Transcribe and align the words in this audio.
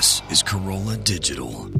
This 0.00 0.22
is 0.30 0.42
Carolla 0.42 0.96
Digital. 1.04 1.70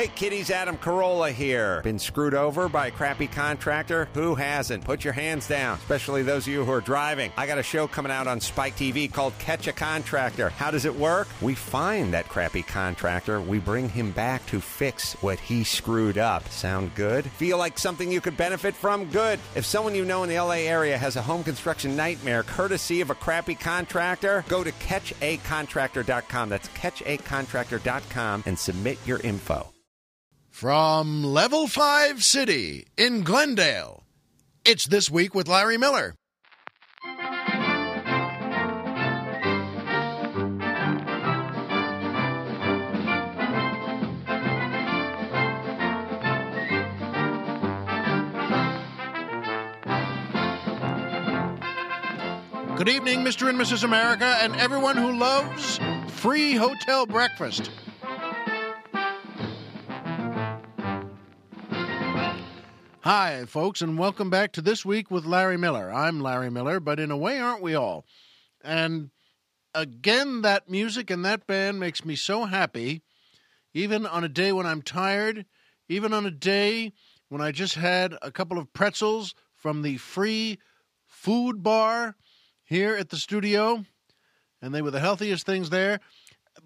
Hey 0.00 0.08
kiddies, 0.08 0.50
Adam 0.50 0.78
Carolla 0.78 1.30
here. 1.30 1.82
Been 1.82 1.98
screwed 1.98 2.32
over 2.32 2.70
by 2.70 2.86
a 2.86 2.90
crappy 2.90 3.26
contractor? 3.26 4.08
Who 4.14 4.34
hasn't? 4.34 4.82
Put 4.82 5.04
your 5.04 5.12
hands 5.12 5.46
down, 5.46 5.76
especially 5.76 6.22
those 6.22 6.46
of 6.46 6.54
you 6.54 6.64
who 6.64 6.72
are 6.72 6.80
driving. 6.80 7.30
I 7.36 7.46
got 7.46 7.58
a 7.58 7.62
show 7.62 7.86
coming 7.86 8.10
out 8.10 8.26
on 8.26 8.40
Spike 8.40 8.76
TV 8.76 9.12
called 9.12 9.34
Catch 9.38 9.66
a 9.66 9.74
Contractor. 9.74 10.48
How 10.48 10.70
does 10.70 10.86
it 10.86 10.94
work? 10.94 11.28
We 11.42 11.54
find 11.54 12.14
that 12.14 12.30
crappy 12.30 12.62
contractor, 12.62 13.42
we 13.42 13.58
bring 13.58 13.90
him 13.90 14.10
back 14.12 14.46
to 14.46 14.58
fix 14.58 15.12
what 15.20 15.38
he 15.38 15.64
screwed 15.64 16.16
up. 16.16 16.48
Sound 16.48 16.94
good? 16.94 17.26
Feel 17.32 17.58
like 17.58 17.78
something 17.78 18.10
you 18.10 18.22
could 18.22 18.38
benefit 18.38 18.74
from? 18.74 19.04
Good. 19.10 19.38
If 19.54 19.66
someone 19.66 19.94
you 19.94 20.06
know 20.06 20.22
in 20.22 20.30
the 20.30 20.40
LA 20.40 20.64
area 20.64 20.96
has 20.96 21.16
a 21.16 21.22
home 21.22 21.44
construction 21.44 21.94
nightmare 21.94 22.42
courtesy 22.42 23.02
of 23.02 23.10
a 23.10 23.14
crappy 23.14 23.54
contractor, 23.54 24.46
go 24.48 24.64
to 24.64 24.72
catchacontractor.com. 24.72 26.48
That's 26.48 26.68
catchacontractor.com 26.68 28.44
and 28.46 28.58
submit 28.58 28.98
your 29.04 29.20
info. 29.20 29.69
From 30.50 31.24
Level 31.24 31.68
5 31.68 32.22
City 32.22 32.86
in 32.98 33.22
Glendale, 33.22 34.02
it's 34.64 34.86
This 34.86 35.08
Week 35.08 35.34
with 35.34 35.48
Larry 35.48 35.78
Miller. 35.78 36.14
Good 52.76 52.88
evening, 52.88 53.20
Mr. 53.24 53.48
and 53.48 53.58
Mrs. 53.58 53.84
America, 53.84 54.36
and 54.42 54.54
everyone 54.56 54.96
who 54.96 55.16
loves 55.16 55.78
free 56.08 56.54
hotel 56.54 57.06
breakfast. 57.06 57.70
Hi, 63.02 63.46
folks, 63.46 63.80
and 63.80 63.96
welcome 63.96 64.28
back 64.28 64.52
to 64.52 64.60
This 64.60 64.84
Week 64.84 65.10
with 65.10 65.24
Larry 65.24 65.56
Miller. 65.56 65.90
I'm 65.90 66.20
Larry 66.20 66.50
Miller, 66.50 66.80
but 66.80 67.00
in 67.00 67.10
a 67.10 67.16
way, 67.16 67.38
aren't 67.38 67.62
we 67.62 67.74
all? 67.74 68.04
And 68.62 69.08
again, 69.74 70.42
that 70.42 70.68
music 70.68 71.08
and 71.08 71.24
that 71.24 71.46
band 71.46 71.80
makes 71.80 72.04
me 72.04 72.14
so 72.14 72.44
happy, 72.44 73.00
even 73.72 74.04
on 74.04 74.22
a 74.22 74.28
day 74.28 74.52
when 74.52 74.66
I'm 74.66 74.82
tired, 74.82 75.46
even 75.88 76.12
on 76.12 76.26
a 76.26 76.30
day 76.30 76.92
when 77.30 77.40
I 77.40 77.52
just 77.52 77.74
had 77.74 78.18
a 78.20 78.30
couple 78.30 78.58
of 78.58 78.70
pretzels 78.74 79.34
from 79.54 79.80
the 79.80 79.96
free 79.96 80.58
food 81.06 81.62
bar 81.62 82.16
here 82.64 82.94
at 82.96 83.08
the 83.08 83.16
studio, 83.16 83.82
and 84.60 84.74
they 84.74 84.82
were 84.82 84.90
the 84.90 85.00
healthiest 85.00 85.46
things 85.46 85.70
there. 85.70 86.00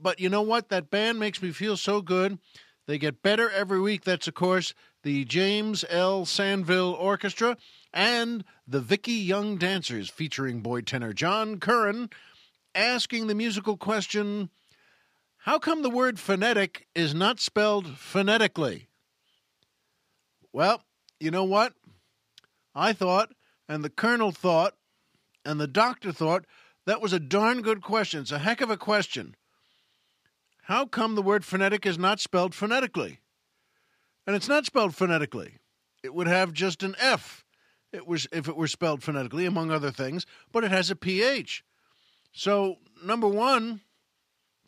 But 0.03 0.19
you 0.19 0.29
know 0.29 0.43
what? 0.43 0.71
That 0.71 0.91
band 0.91 1.21
makes 1.21 1.41
me 1.41 1.53
feel 1.53 1.77
so 1.77 2.03
good. 2.03 2.41
They 2.89 2.99
get 2.99 3.23
better 3.23 3.49
every 3.49 3.81
week. 3.81 4.03
That's, 4.03 4.27
of 4.27 4.35
course, 4.35 4.75
the 5.05 5.25
James 5.27 5.85
L. 5.91 6.25
Sandville 6.25 6.95
Orchestra 6.95 7.57
and 7.93 8.43
the 8.67 8.81
Vicky 8.81 9.13
Young 9.13 9.59
Dancers, 9.59 10.09
featuring 10.11 10.61
boy 10.61 10.81
tenor 10.81 11.13
John 11.13 11.61
Curran, 11.61 12.11
asking 12.75 13.27
the 13.27 13.35
musical 13.35 13.77
question 13.77 14.49
How 15.37 15.59
come 15.59 15.83
the 15.83 15.91
word 15.91 16.19
phonetic 16.19 16.89
is 16.95 17.15
not 17.15 17.39
spelled 17.39 17.87
phonetically? 17.87 18.89
Well, 20.53 20.83
you 21.21 21.31
know 21.31 21.45
what? 21.45 21.75
I 22.75 22.93
thought, 22.93 23.33
and 23.69 23.85
the 23.85 23.91
Colonel 23.91 24.33
thought, 24.33 24.75
and 25.45 25.61
the 25.61 25.69
doctor 25.69 26.13
thought 26.13 26.47
that 26.87 27.03
was 27.03 27.13
a 27.13 27.21
darn 27.21 27.61
good 27.61 27.83
question. 27.83 28.23
It's 28.23 28.33
a 28.33 28.39
heck 28.39 28.63
of 28.63 28.71
a 28.71 28.77
question. 28.77 29.37
How 30.63 30.87
come 30.87 31.15
the 31.15 31.23
word 31.23 31.45
phonetic 31.45 31.85
is 31.85 31.99
not 31.99 32.21
spelled 32.21 32.55
phonetically? 32.55 33.21
And 34.27 34.35
it's 34.35 34.49
not 34.49 34.67
spelled 34.67 34.95
phonetically. 34.95 35.59
It 36.03 36.15
would 36.15 36.27
have 36.27 36.53
just 36.53 36.83
an 36.83 36.95
F 36.99 37.45
it 37.95 38.09
was, 38.09 38.27
if 38.33 38.49
it 38.49 38.57
were 38.57 38.67
spelled 38.67 39.05
phonetically, 39.05 39.47
among 39.47 39.71
other 39.71 39.93
things, 39.93 40.27
but 40.51 40.65
it 40.65 40.73
has 40.73 40.91
a 40.91 40.97
PH. 40.97 41.65
So, 42.33 42.79
number 43.05 43.29
one, 43.29 43.83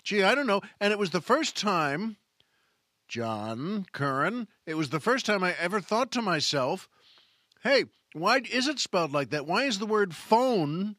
gee, 0.05 0.23
I 0.23 0.37
don't 0.37 0.47
know. 0.47 0.61
And 0.81 0.93
it 0.93 0.99
was 0.99 1.11
the 1.11 1.21
first 1.21 1.57
time, 1.57 2.19
John 3.09 3.85
Curran, 3.93 4.47
it 4.65 4.75
was 4.75 4.91
the 4.91 5.01
first 5.01 5.27
time 5.27 5.43
I 5.43 5.57
ever 5.59 5.81
thought 5.81 6.13
to 6.13 6.23
myself, 6.23 6.89
hey, 7.65 7.87
why 8.13 8.43
is 8.49 8.69
it 8.69 8.79
spelled 8.79 9.13
like 9.13 9.31
that? 9.31 9.47
Why 9.47 9.65
is 9.65 9.81
the 9.81 9.87
word 9.87 10.15
phone 10.15 10.95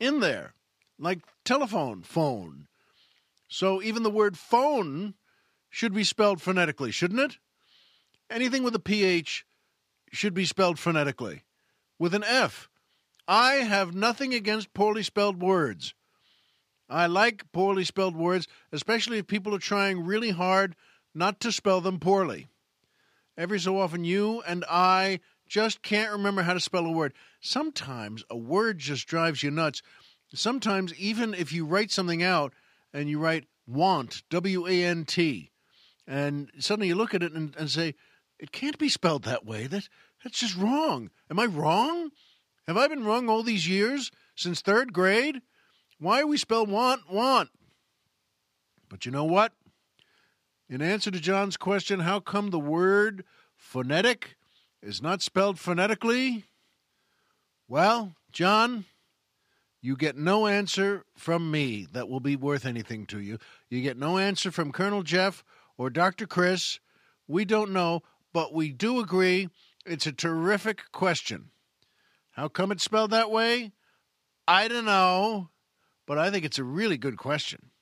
in 0.00 0.18
there? 0.18 0.54
Like 0.98 1.20
telephone, 1.44 2.02
phone. 2.02 2.66
So 3.46 3.80
even 3.80 4.02
the 4.02 4.10
word 4.10 4.36
phone 4.36 5.14
should 5.70 5.94
be 5.94 6.02
spelled 6.02 6.42
phonetically, 6.42 6.90
shouldn't 6.90 7.20
it? 7.20 7.38
Anything 8.30 8.62
with 8.62 8.74
a 8.74 8.80
PH 8.80 9.44
should 10.12 10.34
be 10.34 10.44
spelled 10.44 10.78
phonetically. 10.78 11.44
With 11.98 12.14
an 12.14 12.24
F. 12.24 12.68
I 13.26 13.54
have 13.56 13.94
nothing 13.94 14.32
against 14.32 14.74
poorly 14.74 15.02
spelled 15.02 15.40
words. 15.40 15.94
I 16.88 17.06
like 17.06 17.52
poorly 17.52 17.84
spelled 17.84 18.16
words, 18.16 18.48
especially 18.72 19.18
if 19.18 19.26
people 19.26 19.54
are 19.54 19.58
trying 19.58 20.04
really 20.04 20.30
hard 20.30 20.74
not 21.14 21.40
to 21.40 21.52
spell 21.52 21.80
them 21.80 21.98
poorly. 21.98 22.46
Every 23.36 23.60
so 23.60 23.78
often, 23.78 24.04
you 24.04 24.42
and 24.46 24.64
I 24.68 25.20
just 25.46 25.82
can't 25.82 26.12
remember 26.12 26.42
how 26.42 26.54
to 26.54 26.60
spell 26.60 26.86
a 26.86 26.90
word. 26.90 27.12
Sometimes 27.40 28.24
a 28.30 28.36
word 28.36 28.78
just 28.78 29.06
drives 29.06 29.42
you 29.42 29.50
nuts. 29.50 29.82
Sometimes, 30.34 30.94
even 30.94 31.34
if 31.34 31.52
you 31.52 31.64
write 31.64 31.90
something 31.90 32.22
out 32.22 32.52
and 32.92 33.08
you 33.08 33.18
write 33.18 33.46
want, 33.66 34.22
W 34.30 34.66
A 34.66 34.84
N 34.84 35.04
T, 35.04 35.50
and 36.06 36.50
suddenly 36.58 36.88
you 36.88 36.94
look 36.94 37.14
at 37.14 37.22
it 37.22 37.32
and, 37.32 37.54
and 37.56 37.70
say, 37.70 37.94
it 38.38 38.52
can't 38.52 38.78
be 38.78 38.88
spelled 38.88 39.24
that 39.24 39.44
way. 39.44 39.66
That 39.66 39.88
that's 40.22 40.40
just 40.40 40.56
wrong. 40.56 41.10
Am 41.30 41.38
I 41.38 41.46
wrong? 41.46 42.10
Have 42.66 42.76
I 42.76 42.88
been 42.88 43.04
wrong 43.04 43.28
all 43.28 43.42
these 43.42 43.68
years 43.68 44.10
since 44.34 44.60
third 44.60 44.92
grade? 44.92 45.40
Why 45.98 46.24
we 46.24 46.36
spell 46.36 46.66
want 46.66 47.10
want? 47.10 47.50
But 48.88 49.06
you 49.06 49.12
know 49.12 49.24
what? 49.24 49.52
In 50.68 50.82
answer 50.82 51.10
to 51.10 51.20
John's 51.20 51.56
question, 51.56 52.00
how 52.00 52.20
come 52.20 52.50
the 52.50 52.58
word 52.58 53.24
phonetic 53.56 54.36
is 54.82 55.02
not 55.02 55.22
spelled 55.22 55.58
phonetically? 55.58 56.44
Well, 57.66 58.14
John, 58.32 58.84
you 59.80 59.96
get 59.96 60.16
no 60.16 60.46
answer 60.46 61.04
from 61.16 61.50
me 61.50 61.86
that 61.92 62.08
will 62.08 62.20
be 62.20 62.36
worth 62.36 62.66
anything 62.66 63.06
to 63.06 63.20
you. 63.20 63.38
You 63.70 63.80
get 63.80 63.96
no 63.96 64.18
answer 64.18 64.50
from 64.50 64.72
Colonel 64.72 65.02
Jeff 65.02 65.42
or 65.76 65.90
Dr. 65.90 66.26
Chris. 66.26 66.80
We 67.26 67.44
don't 67.44 67.72
know 67.72 68.02
but 68.38 68.54
we 68.54 68.70
do 68.70 69.00
agree 69.00 69.48
it's 69.84 70.06
a 70.06 70.12
terrific 70.12 70.92
question. 70.92 71.50
How 72.30 72.46
come 72.46 72.70
it's 72.70 72.84
spelled 72.84 73.10
that 73.10 73.32
way? 73.32 73.72
I 74.46 74.68
don't 74.68 74.84
know, 74.84 75.50
but 76.06 76.18
I 76.18 76.30
think 76.30 76.44
it's 76.44 76.60
a 76.60 76.62
really 76.62 76.98
good 76.98 77.16
question. 77.16 77.72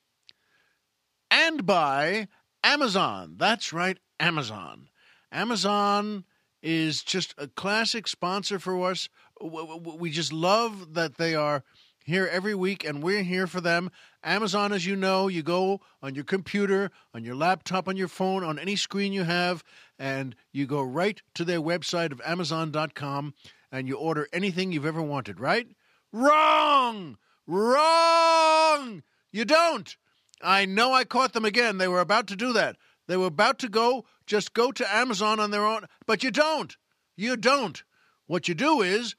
And 1.30 1.66
by 1.66 2.28
Amazon. 2.64 3.34
That's 3.36 3.74
right, 3.74 3.98
Amazon. 4.18 4.88
Amazon 5.30 6.24
is 6.62 7.02
just 7.02 7.34
a 7.36 7.48
classic 7.48 8.08
sponsor 8.08 8.58
for 8.58 8.90
us. 8.90 9.10
We 9.38 10.08
just 10.08 10.32
love 10.32 10.94
that 10.94 11.18
they 11.18 11.34
are 11.34 11.64
here 12.06 12.26
every 12.30 12.54
week, 12.54 12.84
and 12.84 13.02
we're 13.02 13.24
here 13.24 13.48
for 13.48 13.60
them. 13.60 13.90
Amazon, 14.22 14.72
as 14.72 14.86
you 14.86 14.94
know, 14.96 15.26
you 15.26 15.42
go 15.42 15.80
on 16.00 16.14
your 16.14 16.24
computer, 16.24 16.92
on 17.12 17.24
your 17.24 17.34
laptop, 17.34 17.88
on 17.88 17.96
your 17.96 18.08
phone, 18.08 18.44
on 18.44 18.58
any 18.58 18.76
screen 18.76 19.12
you 19.12 19.24
have, 19.24 19.62
and 19.98 20.36
you 20.52 20.66
go 20.66 20.82
right 20.82 21.20
to 21.34 21.44
their 21.44 21.60
website 21.60 22.12
of 22.12 22.20
Amazon.com 22.24 23.34
and 23.72 23.88
you 23.88 23.96
order 23.96 24.28
anything 24.32 24.72
you've 24.72 24.86
ever 24.86 25.02
wanted, 25.02 25.40
right? 25.40 25.66
Wrong! 26.12 27.18
Wrong! 27.46 29.02
You 29.32 29.44
don't! 29.44 29.96
I 30.42 30.66
know 30.66 30.92
I 30.92 31.04
caught 31.04 31.32
them 31.32 31.44
again. 31.44 31.78
They 31.78 31.88
were 31.88 32.00
about 32.00 32.26
to 32.28 32.36
do 32.36 32.52
that. 32.52 32.76
They 33.06 33.16
were 33.16 33.26
about 33.26 33.58
to 33.60 33.68
go, 33.68 34.04
just 34.26 34.52
go 34.52 34.72
to 34.72 34.94
Amazon 34.94 35.40
on 35.40 35.50
their 35.50 35.64
own, 35.64 35.86
but 36.06 36.22
you 36.22 36.30
don't. 36.30 36.76
You 37.16 37.36
don't. 37.36 37.82
What 38.26 38.48
you 38.48 38.54
do 38.54 38.82
is, 38.82 39.14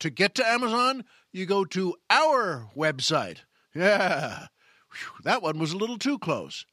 to 0.00 0.10
get 0.10 0.34
to 0.34 0.46
Amazon, 0.46 1.04
you 1.32 1.46
go 1.46 1.64
to 1.66 1.96
our 2.10 2.68
website. 2.76 3.38
Yeah, 3.74 4.46
Whew, 4.90 5.22
that 5.24 5.42
one 5.42 5.58
was 5.58 5.72
a 5.72 5.76
little 5.76 5.98
too 5.98 6.18
close. 6.18 6.64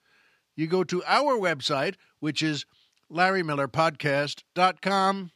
You 0.56 0.68
go 0.68 0.84
to 0.86 1.04
our 1.06 1.38
website, 1.38 1.96
which 2.19 2.42
is 2.42 2.66
LarryMillerPodcast.com. 3.12 5.31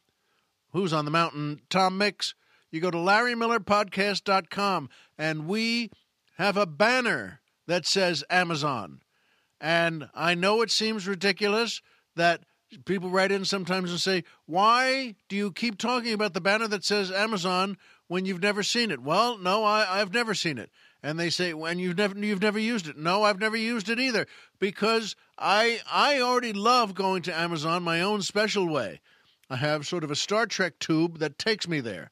Who's 0.71 0.93
on 0.93 1.05
the 1.05 1.11
mountain? 1.11 1.61
Tom 1.69 1.97
Mix. 1.97 2.35
You 2.71 2.81
go 2.81 2.91
to 2.91 2.97
LarryMillerPodcast.com, 2.97 4.89
and 5.17 5.47
we 5.47 5.89
have 6.37 6.57
a 6.57 6.67
banner 6.67 7.41
that 7.67 7.85
says 7.85 8.23
Amazon. 8.29 9.01
And 9.59 10.09
I 10.13 10.35
know 10.35 10.61
it 10.61 10.71
seems 10.71 11.07
ridiculous 11.07 11.81
that 12.15 12.41
people 12.85 13.09
write 13.09 13.31
in 13.31 13.45
sometimes 13.45 13.91
and 13.91 13.99
say, 13.99 14.23
Why 14.45 15.15
do 15.27 15.35
you 15.35 15.51
keep 15.51 15.77
talking 15.77 16.13
about 16.13 16.33
the 16.33 16.41
banner 16.41 16.67
that 16.67 16.85
says 16.85 17.11
Amazon 17.11 17.77
when 18.07 18.25
you've 18.25 18.41
never 18.41 18.63
seen 18.63 18.91
it? 18.91 19.01
Well, 19.01 19.37
no, 19.37 19.63
I, 19.63 19.99
I've 19.99 20.13
never 20.13 20.33
seen 20.33 20.57
it. 20.57 20.69
And 21.01 21.19
they 21.19 21.29
say, 21.29 21.53
"When 21.53 21.79
you've 21.79 21.97
never 21.97 22.17
you've 22.17 22.41
never 22.41 22.59
used 22.59 22.87
it." 22.87 22.97
No, 22.97 23.23
I've 23.23 23.39
never 23.39 23.57
used 23.57 23.89
it 23.89 23.99
either 23.99 24.27
because 24.59 25.15
I 25.37 25.81
I 25.89 26.21
already 26.21 26.53
love 26.53 26.95
going 26.95 27.21
to 27.23 27.37
Amazon 27.37 27.83
my 27.83 28.01
own 28.01 28.21
special 28.21 28.67
way. 28.67 29.01
I 29.49 29.55
have 29.55 29.87
sort 29.87 30.03
of 30.03 30.11
a 30.11 30.15
Star 30.15 30.45
Trek 30.45 30.79
tube 30.79 31.19
that 31.19 31.39
takes 31.39 31.67
me 31.67 31.79
there. 31.79 32.11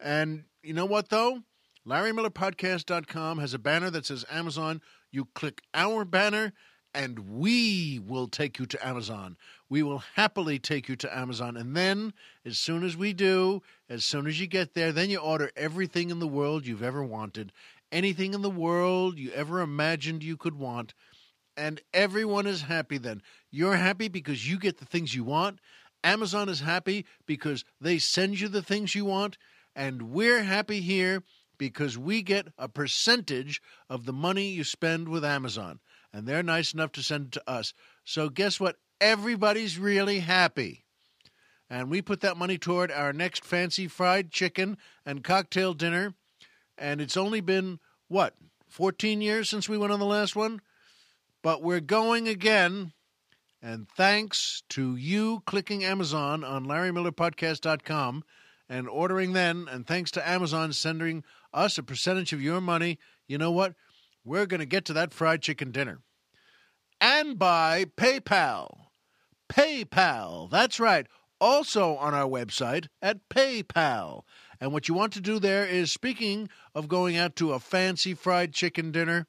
And 0.00 0.44
you 0.62 0.74
know 0.74 0.86
what 0.86 1.08
though? 1.08 1.42
LarryMillerPodcast.com 1.86 3.38
has 3.38 3.54
a 3.54 3.58
banner 3.58 3.90
that 3.90 4.06
says 4.06 4.24
Amazon. 4.30 4.80
You 5.10 5.26
click 5.34 5.62
our 5.74 6.04
banner 6.04 6.52
and 6.94 7.18
we 7.18 7.98
will 7.98 8.28
take 8.28 8.58
you 8.58 8.66
to 8.66 8.86
Amazon. 8.86 9.36
We 9.68 9.82
will 9.82 10.02
happily 10.14 10.58
take 10.58 10.88
you 10.88 10.96
to 10.96 11.16
Amazon. 11.16 11.56
And 11.56 11.74
then, 11.74 12.12
as 12.44 12.58
soon 12.58 12.84
as 12.84 12.96
we 12.96 13.12
do, 13.12 13.62
as 13.88 14.04
soon 14.04 14.26
as 14.26 14.38
you 14.38 14.46
get 14.46 14.74
there, 14.74 14.92
then 14.92 15.08
you 15.08 15.18
order 15.18 15.50
everything 15.56 16.10
in 16.10 16.18
the 16.18 16.28
world 16.28 16.66
you've 16.66 16.82
ever 16.82 17.02
wanted, 17.02 17.52
anything 17.92 18.34
in 18.34 18.42
the 18.42 18.50
world 18.50 19.18
you 19.18 19.30
ever 19.32 19.60
imagined 19.60 20.24
you 20.24 20.36
could 20.36 20.58
want. 20.58 20.94
And 21.56 21.80
everyone 21.92 22.46
is 22.46 22.62
happy 22.62 22.98
then. 22.98 23.22
You're 23.50 23.76
happy 23.76 24.08
because 24.08 24.48
you 24.48 24.58
get 24.58 24.78
the 24.78 24.86
things 24.86 25.14
you 25.14 25.22
want. 25.22 25.60
Amazon 26.02 26.48
is 26.48 26.60
happy 26.60 27.04
because 27.26 27.64
they 27.80 27.98
send 27.98 28.40
you 28.40 28.48
the 28.48 28.62
things 28.62 28.94
you 28.94 29.04
want. 29.04 29.36
And 29.76 30.10
we're 30.10 30.42
happy 30.42 30.80
here 30.80 31.22
because 31.58 31.96
we 31.96 32.22
get 32.22 32.48
a 32.58 32.68
percentage 32.68 33.60
of 33.88 34.06
the 34.06 34.12
money 34.12 34.48
you 34.48 34.64
spend 34.64 35.08
with 35.08 35.24
Amazon 35.24 35.78
and 36.12 36.26
they're 36.26 36.42
nice 36.42 36.74
enough 36.74 36.92
to 36.92 37.02
send 37.02 37.26
it 37.26 37.32
to 37.32 37.50
us. 37.50 37.72
So 38.04 38.28
guess 38.28 38.60
what? 38.60 38.76
Everybody's 39.00 39.78
really 39.78 40.20
happy. 40.20 40.84
And 41.70 41.90
we 41.90 42.02
put 42.02 42.20
that 42.20 42.36
money 42.36 42.58
toward 42.58 42.92
our 42.92 43.12
next 43.12 43.44
fancy 43.44 43.88
fried 43.88 44.30
chicken 44.30 44.76
and 45.06 45.24
cocktail 45.24 45.72
dinner. 45.72 46.14
And 46.78 47.00
it's 47.00 47.16
only 47.16 47.40
been, 47.40 47.78
what, 48.08 48.34
14 48.68 49.20
years 49.20 49.48
since 49.48 49.68
we 49.68 49.78
went 49.78 49.92
on 49.92 50.00
the 50.00 50.06
last 50.06 50.34
one? 50.34 50.60
But 51.42 51.62
we're 51.62 51.80
going 51.80 52.28
again. 52.28 52.92
And 53.60 53.88
thanks 53.88 54.62
to 54.70 54.96
you 54.96 55.42
clicking 55.46 55.84
Amazon 55.84 56.42
on 56.42 56.66
LarryMillerPodcast.com 56.66 58.24
and 58.68 58.88
ordering 58.88 59.34
then, 59.34 59.68
and 59.70 59.86
thanks 59.86 60.10
to 60.12 60.28
Amazon 60.28 60.72
sending 60.72 61.22
us 61.52 61.78
a 61.78 61.82
percentage 61.82 62.32
of 62.32 62.42
your 62.42 62.60
money, 62.60 62.98
you 63.28 63.38
know 63.38 63.52
what? 63.52 63.74
we're 64.24 64.46
going 64.46 64.60
to 64.60 64.66
get 64.66 64.84
to 64.86 64.92
that 64.92 65.12
fried 65.12 65.42
chicken 65.42 65.70
dinner. 65.70 66.00
And 67.00 67.38
by 67.38 67.86
PayPal. 67.96 68.86
PayPal. 69.48 70.50
That's 70.50 70.78
right. 70.78 71.06
Also 71.40 71.96
on 71.96 72.14
our 72.14 72.28
website 72.28 72.86
at 73.00 73.28
PayPal. 73.28 74.22
And 74.62 74.72
what 74.72 74.86
you 74.86 74.94
want 74.94 75.12
to 75.14 75.20
do 75.20 75.40
there 75.40 75.66
is 75.66 75.90
speaking 75.90 76.48
of 76.72 76.86
going 76.86 77.16
out 77.16 77.34
to 77.34 77.52
a 77.52 77.58
fancy 77.58 78.14
fried 78.14 78.52
chicken 78.52 78.92
dinner 78.92 79.26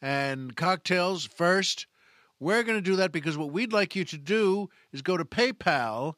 and 0.00 0.56
cocktails 0.56 1.26
first, 1.26 1.86
we're 2.40 2.62
going 2.62 2.78
to 2.78 2.90
do 2.90 2.96
that 2.96 3.12
because 3.12 3.36
what 3.36 3.52
we'd 3.52 3.74
like 3.74 3.94
you 3.94 4.06
to 4.06 4.16
do 4.16 4.70
is 4.90 5.02
go 5.02 5.18
to 5.18 5.26
PayPal 5.26 6.14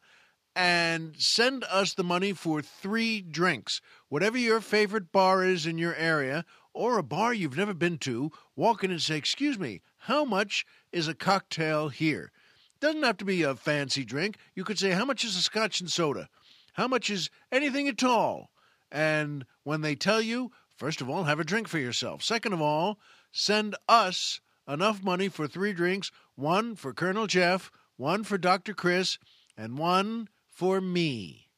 and 0.55 1.17
send 1.19 1.65
us 1.65 1.95
the 1.95 2.05
money 2.05 2.33
for 2.33 2.62
three 2.62 3.21
drinks. 3.21 3.81
Whatever 4.09 4.39
your 4.39 4.61
favorite 4.61 5.11
bar 5.11 5.45
is 5.45 5.67
in 5.67 5.77
your 5.77 5.97
area, 5.97 6.45
or 6.73 6.97
a 6.97 7.03
bar 7.03 7.35
you've 7.35 7.56
never 7.56 7.75
been 7.75 7.99
to, 7.99 8.31
walk 8.55 8.85
in 8.85 8.93
and 8.93 9.03
say, 9.03 9.17
Excuse 9.17 9.59
me, 9.59 9.81
how 9.97 10.25
much 10.25 10.65
is 10.93 11.09
a 11.09 11.15
cocktail 11.15 11.89
here? 11.89 12.31
Doesn't 12.79 13.03
have 13.03 13.17
to 13.17 13.25
be 13.25 13.43
a 13.43 13.56
fancy 13.56 14.05
drink. 14.05 14.37
You 14.55 14.62
could 14.62 14.79
say, 14.79 14.91
How 14.93 15.05
much 15.05 15.25
is 15.25 15.37
a 15.37 15.43
scotch 15.43 15.81
and 15.81 15.91
soda? 15.91 16.29
How 16.75 16.87
much 16.87 17.11
is 17.11 17.31
anything 17.50 17.88
at 17.88 18.05
all? 18.05 18.50
And 18.93 19.44
when 19.65 19.81
they 19.81 19.94
tell 19.94 20.21
you, 20.21 20.53
first 20.76 21.00
of 21.00 21.09
all, 21.11 21.25
have 21.25 21.41
a 21.41 21.44
drink 21.44 21.67
for 21.67 21.79
yourself. 21.79 22.23
Second 22.23 22.53
of 22.53 22.61
all, 22.61 22.99
send 23.32 23.75
us 23.88 24.41
enough 24.69 25.03
money 25.03 25.29
for 25.29 25.47
three 25.49 25.73
drinks 25.73 26.11
one 26.37 26.75
for 26.75 26.93
Colonel 26.93 27.26
Jeff, 27.26 27.71
one 27.97 28.25
for 28.25 28.38
Dr. 28.38 28.75
Chris, 28.75 29.19
and 29.56 29.79
one 29.79 30.29
for 30.49 30.81
me, 30.81 31.49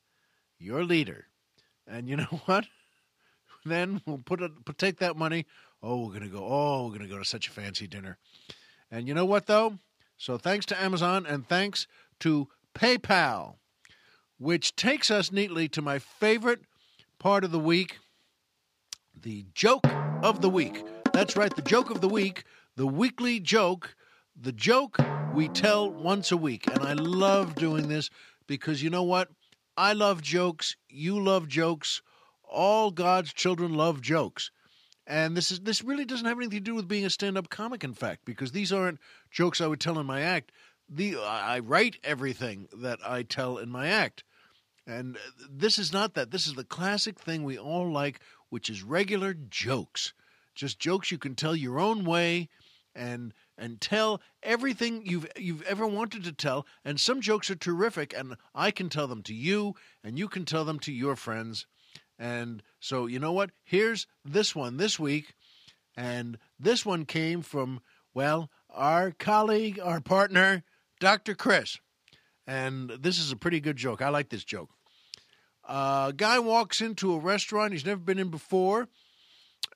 your 0.59 0.85
leader. 0.85 1.27
And 1.87 2.09
you 2.09 2.17
know 2.17 2.41
what? 2.47 2.67
then 3.65 4.01
we'll 4.07 4.19
put 4.19 4.41
it, 4.41 4.53
take 4.79 4.99
that 4.99 5.17
money. 5.17 5.47
Oh, 5.83 6.07
we're 6.07 6.13
gonna 6.13 6.29
go. 6.29 6.45
Oh, 6.45 6.87
we're 6.87 6.99
gonna 6.99 7.09
go 7.09 7.19
to 7.19 7.25
such 7.25 7.49
a 7.49 7.51
fancy 7.51 7.87
dinner. 7.87 8.19
And 8.91 9.09
you 9.09 9.15
know 9.15 9.25
what 9.25 9.47
though? 9.47 9.79
So 10.17 10.39
thanks 10.39 10.65
to 10.67 10.81
Amazon 10.81 11.27
and 11.27 11.47
thanks 11.47 11.87
to 12.21 12.49
PayPal, 12.75 13.57
which 14.39 14.77
takes 14.77 15.11
us 15.11 15.33
neatly 15.33 15.69
to 15.69 15.83
my 15.83 15.99
favorite 15.99 16.61
part 17.19 17.45
of 17.45 17.53
the 17.53 17.59
week, 17.59 17.99
the 19.21 19.47
joke 19.55 19.87
of 20.23 20.41
the 20.41 20.51
week. 20.51 20.85
That's 21.13 21.37
right, 21.37 21.55
the 21.55 21.63
joke 21.63 21.91
of 21.91 22.01
the 22.01 22.09
week, 22.09 22.45
the 22.77 22.87
weekly 22.87 23.41
joke, 23.41 23.97
the 24.39 24.53
joke 24.53 24.99
we 25.35 25.49
tell 25.49 25.91
once 25.91 26.31
a 26.33 26.37
week. 26.37 26.67
And 26.67 26.85
I 26.85 26.93
love 26.93 27.55
doing 27.55 27.89
this 27.89 28.11
because 28.47 28.83
you 28.83 28.91
know 28.91 29.03
what? 29.03 29.29
I 29.77 29.93
love 29.93 30.23
jokes. 30.23 30.77
You 30.89 31.23
love 31.23 31.49
jokes 31.49 32.03
all 32.49 32.91
God's 32.91 33.33
children 33.33 33.75
love 33.75 34.01
jokes. 34.01 34.51
And 35.07 35.37
this 35.37 35.53
is 35.53 35.61
this 35.61 35.85
really 35.85 36.05
doesn't 36.05 36.27
have 36.27 36.39
anything 36.39 36.59
to 36.59 36.65
do 36.65 36.75
with 36.75 36.89
being 36.89 37.05
a 37.05 37.11
stand-up 37.11 37.49
comic, 37.49 37.85
in 37.85 37.95
fact, 37.95 38.25
because 38.25 38.53
these 38.53 38.73
aren't 38.73 38.99
jokes 39.31 39.61
I 39.61 39.67
would 39.69 39.81
tell 39.81 39.99
in 39.99 40.07
my 40.07 40.23
act. 40.23 40.51
The 40.89 41.17
I 41.17 41.59
write 41.59 41.97
everything 42.05 42.69
that 42.73 43.01
I 43.05 43.23
tell 43.23 43.59
in 43.59 43.71
my 43.71 43.89
act, 43.89 44.23
and 44.87 45.19
this 45.51 45.79
is 45.79 45.93
not 45.93 46.15
that. 46.15 46.31
This 46.31 46.47
is 46.47 46.55
the 46.55 46.65
classic 46.65 47.19
thing 47.19 47.43
we 47.43 47.59
all 47.59 47.91
like, 47.91 48.21
which 48.51 48.71
is 48.71 48.83
regular 48.83 49.35
jokes, 49.35 50.15
just 50.55 50.79
jokes 50.79 51.11
you 51.11 51.19
can 51.19 51.35
tell 51.35 51.57
your 51.57 51.81
own 51.81 52.05
way, 52.05 52.49
and 52.95 53.35
and 53.59 53.81
tell 53.81 54.21
everything 54.43 55.05
you've 55.05 55.27
you've 55.37 55.63
ever 55.63 55.87
wanted 55.87 56.23
to 56.25 56.33
tell. 56.33 56.67
And 56.85 57.01
some 57.01 57.21
jokes 57.21 57.51
are 57.51 57.57
terrific, 57.57 58.17
and 58.17 58.37
I 58.55 58.71
can 58.71 58.89
tell 58.89 59.09
them 59.09 59.23
to 59.25 59.35
you, 59.35 59.75
and 60.05 60.19
you 60.19 60.29
can 60.29 60.45
tell 60.45 60.65
them 60.65 60.79
to 60.81 60.93
your 60.93 61.17
friends. 61.17 61.67
And 62.19 62.63
so, 62.81 63.07
you 63.07 63.19
know 63.19 63.33
what? 63.33 63.51
Here's 63.65 64.07
this 64.25 64.55
one 64.55 64.77
this 64.77 64.99
week. 64.99 65.35
And 65.97 66.39
this 66.59 66.85
one 66.85 67.07
came 67.07 67.43
from, 67.43 67.81
well, 68.15 68.51
our 68.71 69.11
colleague, 69.11 69.81
our 69.83 70.01
partner, 70.01 70.63
Dr. 71.01 71.35
Chris. 71.35 71.79
And 72.47 72.91
this 72.91 73.19
is 73.19 73.33
a 73.33 73.37
pretty 73.37 73.61
good 73.61 73.77
joke. 73.77 74.01
I 74.01 74.09
like 74.09 74.29
this 74.29 74.45
joke. 74.45 74.71
A 75.69 76.13
guy 76.17 76.39
walks 76.39 76.81
into 76.81 77.13
a 77.13 77.19
restaurant 77.19 77.73
he's 77.73 77.85
never 77.85 78.01
been 78.01 78.21
in 78.21 78.29
before, 78.29 78.89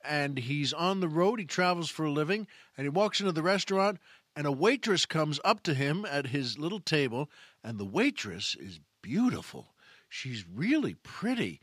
and 0.05 0.39
he's 0.39 0.73
on 0.73 1.01
the 1.01 1.09
road. 1.09 1.41
He 1.41 1.47
travels 1.47 1.91
for 1.91 2.05
a 2.05 2.13
living, 2.13 2.47
and 2.77 2.85
he 2.85 2.89
walks 2.89 3.21
into 3.21 3.33
the 3.33 3.43
restaurant, 3.43 3.99
and 4.37 4.47
a 4.47 4.53
waitress 4.53 5.05
comes 5.05 5.41
up 5.45 5.65
to 5.65 5.75
him 5.75 6.07
at 6.09 6.29
his 6.29 6.59
little 6.59 6.79
table, 6.79 7.29
and 7.65 7.77
the 7.77 7.85
waitress 7.85 8.57
is 8.61 8.79
beautiful. 9.03 9.75
She's 10.09 10.45
really 10.47 10.95
pretty 10.95 11.61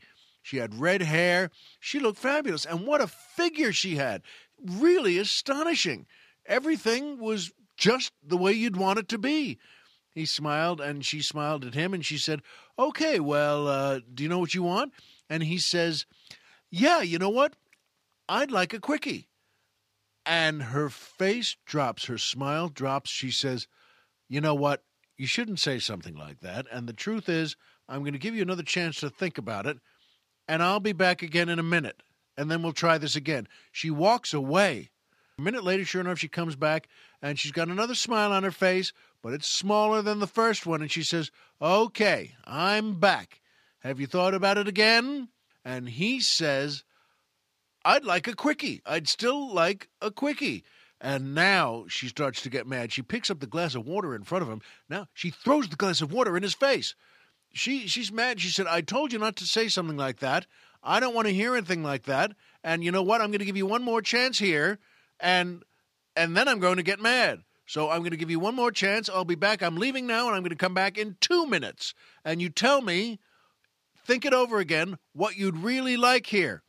she 0.48 0.56
had 0.56 0.80
red 0.80 1.02
hair. 1.02 1.50
She 1.78 2.00
looked 2.00 2.18
fabulous. 2.18 2.64
And 2.64 2.86
what 2.86 3.02
a 3.02 3.06
figure 3.06 3.70
she 3.70 3.96
had! 3.96 4.22
Really 4.58 5.18
astonishing. 5.18 6.06
Everything 6.46 7.18
was 7.18 7.52
just 7.78 8.12
the 8.22 8.36
way 8.36 8.52
you'd 8.52 8.76
want 8.76 8.98
it 8.98 9.08
to 9.08 9.18
be. 9.18 9.58
He 10.10 10.26
smiled, 10.26 10.80
and 10.80 11.04
she 11.04 11.22
smiled 11.22 11.64
at 11.64 11.74
him, 11.74 11.94
and 11.94 12.04
she 12.04 12.18
said, 12.18 12.42
Okay, 12.78 13.20
well, 13.20 13.68
uh, 13.68 14.00
do 14.12 14.22
you 14.22 14.28
know 14.28 14.38
what 14.38 14.54
you 14.54 14.62
want? 14.62 14.92
And 15.30 15.42
he 15.42 15.58
says, 15.58 16.04
Yeah, 16.70 17.00
you 17.00 17.18
know 17.18 17.30
what? 17.30 17.54
I'd 18.28 18.50
like 18.50 18.74
a 18.74 18.80
quickie. 18.80 19.28
And 20.26 20.62
her 20.64 20.90
face 20.90 21.56
drops, 21.64 22.04
her 22.06 22.18
smile 22.18 22.68
drops. 22.68 23.10
She 23.10 23.30
says, 23.30 23.66
You 24.28 24.40
know 24.40 24.54
what? 24.54 24.82
You 25.16 25.26
shouldn't 25.26 25.60
say 25.60 25.78
something 25.78 26.14
like 26.14 26.40
that. 26.40 26.66
And 26.70 26.86
the 26.86 26.92
truth 26.92 27.28
is, 27.28 27.56
I'm 27.88 28.00
going 28.00 28.12
to 28.12 28.18
give 28.18 28.34
you 28.34 28.42
another 28.42 28.62
chance 28.62 29.00
to 29.00 29.08
think 29.08 29.38
about 29.38 29.66
it 29.66 29.78
and 30.48 30.62
I'll 30.62 30.80
be 30.80 30.92
back 30.92 31.22
again 31.22 31.50
in 31.50 31.58
a 31.58 31.62
minute, 31.62 32.02
and 32.36 32.50
then 32.50 32.62
we'll 32.62 32.72
try 32.72 32.98
this 32.98 33.14
again. 33.14 33.46
She 33.70 33.90
walks 33.90 34.32
away. 34.32 34.90
A 35.38 35.42
minute 35.42 35.62
later, 35.62 35.84
sure 35.84 36.00
enough, 36.00 36.18
she 36.18 36.26
comes 36.26 36.56
back, 36.56 36.88
and 37.22 37.38
she's 37.38 37.52
got 37.52 37.68
another 37.68 37.94
smile 37.94 38.32
on 38.32 38.42
her 38.42 38.50
face, 38.50 38.92
but 39.22 39.32
it's 39.32 39.48
smaller 39.48 40.02
than 40.02 40.18
the 40.18 40.26
first 40.26 40.66
one, 40.66 40.82
and 40.82 40.90
she 40.90 41.02
says, 41.02 41.30
Okay, 41.60 42.34
I'm 42.44 43.00
back. 43.00 43.40
Have 43.80 44.00
you 44.00 44.06
thought 44.06 44.34
about 44.34 44.58
it 44.58 44.68
again? 44.68 45.28
And 45.64 45.88
he 45.88 46.20
says, 46.20 46.84
I'd 47.84 48.04
like 48.04 48.26
a 48.26 48.34
quickie. 48.34 48.82
I'd 48.86 49.08
still 49.08 49.52
like 49.52 49.88
a 50.00 50.10
quickie. 50.10 50.64
And 51.00 51.34
now 51.34 51.84
she 51.88 52.08
starts 52.08 52.42
to 52.42 52.50
get 52.50 52.66
mad. 52.66 52.92
She 52.92 53.02
picks 53.02 53.30
up 53.30 53.38
the 53.38 53.46
glass 53.46 53.74
of 53.74 53.86
water 53.86 54.14
in 54.14 54.24
front 54.24 54.42
of 54.42 54.48
him. 54.48 54.60
Now 54.88 55.06
she 55.14 55.30
throws 55.30 55.68
the 55.68 55.76
glass 55.76 56.00
of 56.00 56.12
water 56.12 56.36
in 56.36 56.42
his 56.42 56.54
face 56.54 56.94
she 57.52 57.86
she's 57.86 58.12
mad. 58.12 58.40
She 58.40 58.48
said, 58.48 58.66
"I 58.66 58.80
told 58.80 59.12
you 59.12 59.18
not 59.18 59.36
to 59.36 59.46
say 59.46 59.68
something 59.68 59.96
like 59.96 60.18
that. 60.20 60.46
I 60.82 61.00
don't 61.00 61.14
want 61.14 61.26
to 61.26 61.34
hear 61.34 61.56
anything 61.56 61.82
like 61.82 62.04
that. 62.04 62.32
And 62.62 62.84
you 62.84 62.92
know 62.92 63.02
what? 63.02 63.20
I'm 63.20 63.30
going 63.30 63.40
to 63.40 63.44
give 63.44 63.56
you 63.56 63.66
one 63.66 63.82
more 63.82 64.02
chance 64.02 64.38
here, 64.38 64.78
and 65.18 65.62
and 66.18 66.36
then 66.36 66.48
I'm 66.48 66.58
going 66.58 66.76
to 66.76 66.82
get 66.82 67.00
mad. 67.00 67.42
So 67.66 67.90
I'm 67.90 68.00
going 68.00 68.12
to 68.12 68.16
give 68.16 68.30
you 68.30 68.40
one 68.40 68.54
more 68.54 68.72
chance. 68.72 69.08
I'll 69.08 69.24
be 69.24 69.34
back. 69.34 69.62
I'm 69.62 69.76
leaving 69.76 70.06
now, 70.06 70.26
and 70.26 70.34
I'm 70.34 70.42
going 70.42 70.50
to 70.50 70.56
come 70.56 70.74
back 70.74 70.96
in 70.96 71.16
two 71.20 71.46
minutes. 71.46 71.94
And 72.24 72.40
you 72.40 72.48
tell 72.48 72.80
me, 72.80 73.18
think 74.06 74.24
it 74.24 74.32
over 74.32 74.58
again, 74.58 74.98
what 75.12 75.36
you'd 75.36 75.58
really 75.58 75.96
like 75.96 76.26
here." 76.26 76.62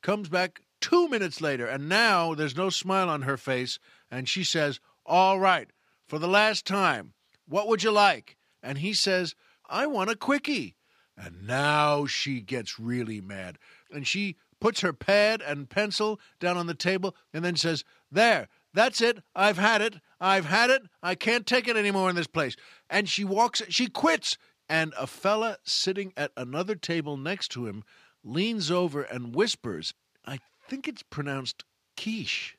Comes 0.00 0.28
back 0.28 0.62
Two 0.80 1.08
minutes 1.08 1.40
later, 1.40 1.66
and 1.66 1.88
now 1.88 2.34
there's 2.34 2.56
no 2.56 2.70
smile 2.70 3.08
on 3.08 3.22
her 3.22 3.36
face, 3.36 3.78
and 4.10 4.28
she 4.28 4.44
says, 4.44 4.78
All 5.04 5.40
right, 5.40 5.68
for 6.06 6.18
the 6.18 6.28
last 6.28 6.66
time, 6.66 7.14
what 7.48 7.66
would 7.66 7.82
you 7.82 7.90
like? 7.90 8.36
And 8.62 8.78
he 8.78 8.92
says, 8.92 9.34
I 9.68 9.86
want 9.86 10.10
a 10.10 10.16
quickie. 10.16 10.76
And 11.16 11.46
now 11.46 12.06
she 12.06 12.40
gets 12.40 12.78
really 12.78 13.20
mad. 13.20 13.58
And 13.90 14.06
she 14.06 14.36
puts 14.60 14.80
her 14.82 14.92
pad 14.92 15.42
and 15.42 15.68
pencil 15.68 16.20
down 16.38 16.56
on 16.56 16.68
the 16.68 16.74
table 16.74 17.16
and 17.34 17.44
then 17.44 17.56
says, 17.56 17.82
There, 18.10 18.48
that's 18.74 19.00
it. 19.00 19.18
I've 19.34 19.58
had 19.58 19.82
it. 19.82 19.96
I've 20.20 20.44
had 20.46 20.70
it. 20.70 20.82
I 21.02 21.14
can't 21.14 21.46
take 21.46 21.68
it 21.68 21.76
anymore 21.76 22.10
in 22.10 22.16
this 22.16 22.26
place. 22.26 22.56
And 22.90 23.08
she 23.08 23.24
walks, 23.24 23.62
she 23.68 23.88
quits. 23.88 24.36
And 24.68 24.92
a 24.98 25.06
fella 25.06 25.56
sitting 25.64 26.12
at 26.14 26.30
another 26.36 26.74
table 26.74 27.16
next 27.16 27.48
to 27.52 27.66
him 27.66 27.84
leans 28.22 28.70
over 28.70 29.00
and 29.02 29.34
whispers, 29.34 29.94
I 30.26 30.40
think 30.68 30.86
it's 30.86 31.02
pronounced 31.02 31.64
quiche. 31.96 32.58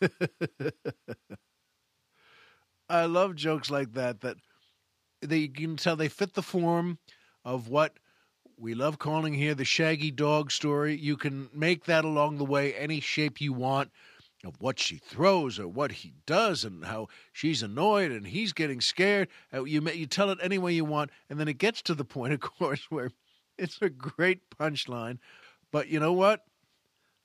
I 2.88 3.04
love 3.06 3.36
jokes 3.36 3.70
like 3.70 3.92
that 3.92 4.20
that 4.22 4.36
they 5.20 5.38
you 5.38 5.48
can 5.48 5.76
tell 5.76 5.96
they 5.96 6.08
fit 6.08 6.34
the 6.34 6.42
form 6.42 6.98
of 7.44 7.68
what 7.68 7.98
we 8.64 8.72
love 8.72 8.98
calling 8.98 9.34
here 9.34 9.54
the 9.54 9.62
shaggy 9.62 10.10
dog 10.10 10.50
story. 10.50 10.96
You 10.96 11.18
can 11.18 11.50
make 11.52 11.84
that 11.84 12.02
along 12.02 12.38
the 12.38 12.46
way 12.46 12.72
any 12.72 12.98
shape 12.98 13.38
you 13.38 13.52
want 13.52 13.90
of 14.42 14.58
what 14.58 14.78
she 14.78 14.96
throws 14.96 15.58
or 15.58 15.68
what 15.68 15.92
he 15.92 16.14
does 16.24 16.64
and 16.64 16.86
how 16.86 17.08
she's 17.30 17.62
annoyed 17.62 18.10
and 18.10 18.26
he's 18.26 18.54
getting 18.54 18.80
scared. 18.80 19.28
Uh, 19.52 19.64
you 19.64 19.82
you 19.90 20.06
tell 20.06 20.30
it 20.30 20.38
any 20.40 20.56
way 20.56 20.72
you 20.72 20.86
want, 20.86 21.10
and 21.28 21.38
then 21.38 21.46
it 21.46 21.58
gets 21.58 21.82
to 21.82 21.94
the 21.94 22.04
point, 22.16 22.32
of 22.32 22.40
course, 22.40 22.90
where 22.90 23.10
it's 23.58 23.82
a 23.82 23.90
great 23.90 24.48
punchline. 24.48 25.18
But 25.70 25.88
you 25.88 26.00
know 26.00 26.14
what? 26.14 26.46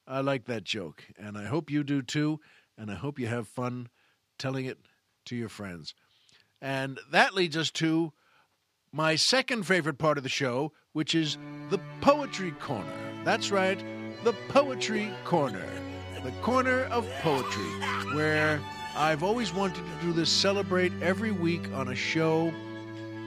I 0.05 0.19
like 0.19 0.43
that 0.47 0.65
joke, 0.65 1.05
and 1.17 1.37
I 1.37 1.45
hope 1.45 1.71
you 1.71 1.85
do 1.85 2.01
too. 2.01 2.41
And 2.77 2.91
I 2.91 2.95
hope 2.95 3.17
you 3.17 3.27
have 3.27 3.47
fun 3.47 3.87
telling 4.37 4.65
it 4.65 4.79
to 5.27 5.37
your 5.37 5.49
friends. 5.49 5.93
And 6.61 6.99
that 7.13 7.33
leads 7.33 7.55
us 7.55 7.71
to 7.71 8.11
my 8.91 9.15
second 9.15 9.63
favorite 9.63 9.97
part 9.97 10.17
of 10.17 10.23
the 10.23 10.29
show, 10.29 10.71
which 10.93 11.13
is 11.13 11.37
the 11.69 11.79
Poetry 12.01 12.51
Corner. 12.59 12.91
That's 13.23 13.51
right, 13.51 13.83
the 14.23 14.33
Poetry 14.47 15.11
Corner. 15.25 15.65
The 16.23 16.31
corner 16.41 16.83
of 16.85 17.07
poetry, 17.21 17.69
where 18.13 18.59
I've 18.95 19.23
always 19.23 19.53
wanted 19.53 19.85
to 19.85 20.05
do 20.05 20.11
this 20.11 20.29
celebrate 20.29 20.91
every 21.01 21.31
week 21.31 21.71
on 21.73 21.89
a 21.89 21.95
show, 21.95 22.51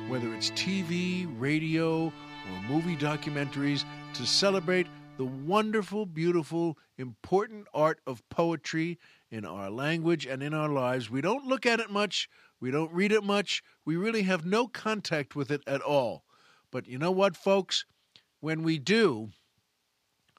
whether 0.09 0.35
it's 0.35 0.51
TV, 0.51 1.27
radio, 1.39 2.07
or 2.07 2.63
movie 2.69 2.97
documentaries, 2.97 3.85
to 4.15 4.27
celebrate 4.27 4.87
the 5.17 5.25
wonderful, 5.25 6.05
beautiful, 6.05 6.77
important 6.99 7.67
art 7.73 8.01
of 8.07 8.29
poetry 8.29 8.99
in 9.31 9.47
our 9.47 9.71
language 9.71 10.27
and 10.27 10.43
in 10.43 10.53
our 10.53 10.69
lives. 10.69 11.11
We 11.11 11.21
don't 11.23 11.47
look 11.47 11.65
at 11.65 11.81
it 11.81 11.91
much, 11.91 12.29
we 12.63 12.71
don't 12.71 12.93
read 12.93 13.11
it 13.11 13.25
much, 13.25 13.61
we 13.85 13.97
really 13.97 14.23
have 14.23 14.47
no 14.47 14.69
contact 14.69 15.35
with 15.35 15.51
it 15.51 15.63
at 15.67 15.83
all. 15.83 16.23
But 16.71 16.87
you 16.87 16.97
know 16.97 17.11
what, 17.11 17.37
folks? 17.37 17.85
When 18.39 18.63
we 18.63 18.79
do, 18.79 19.31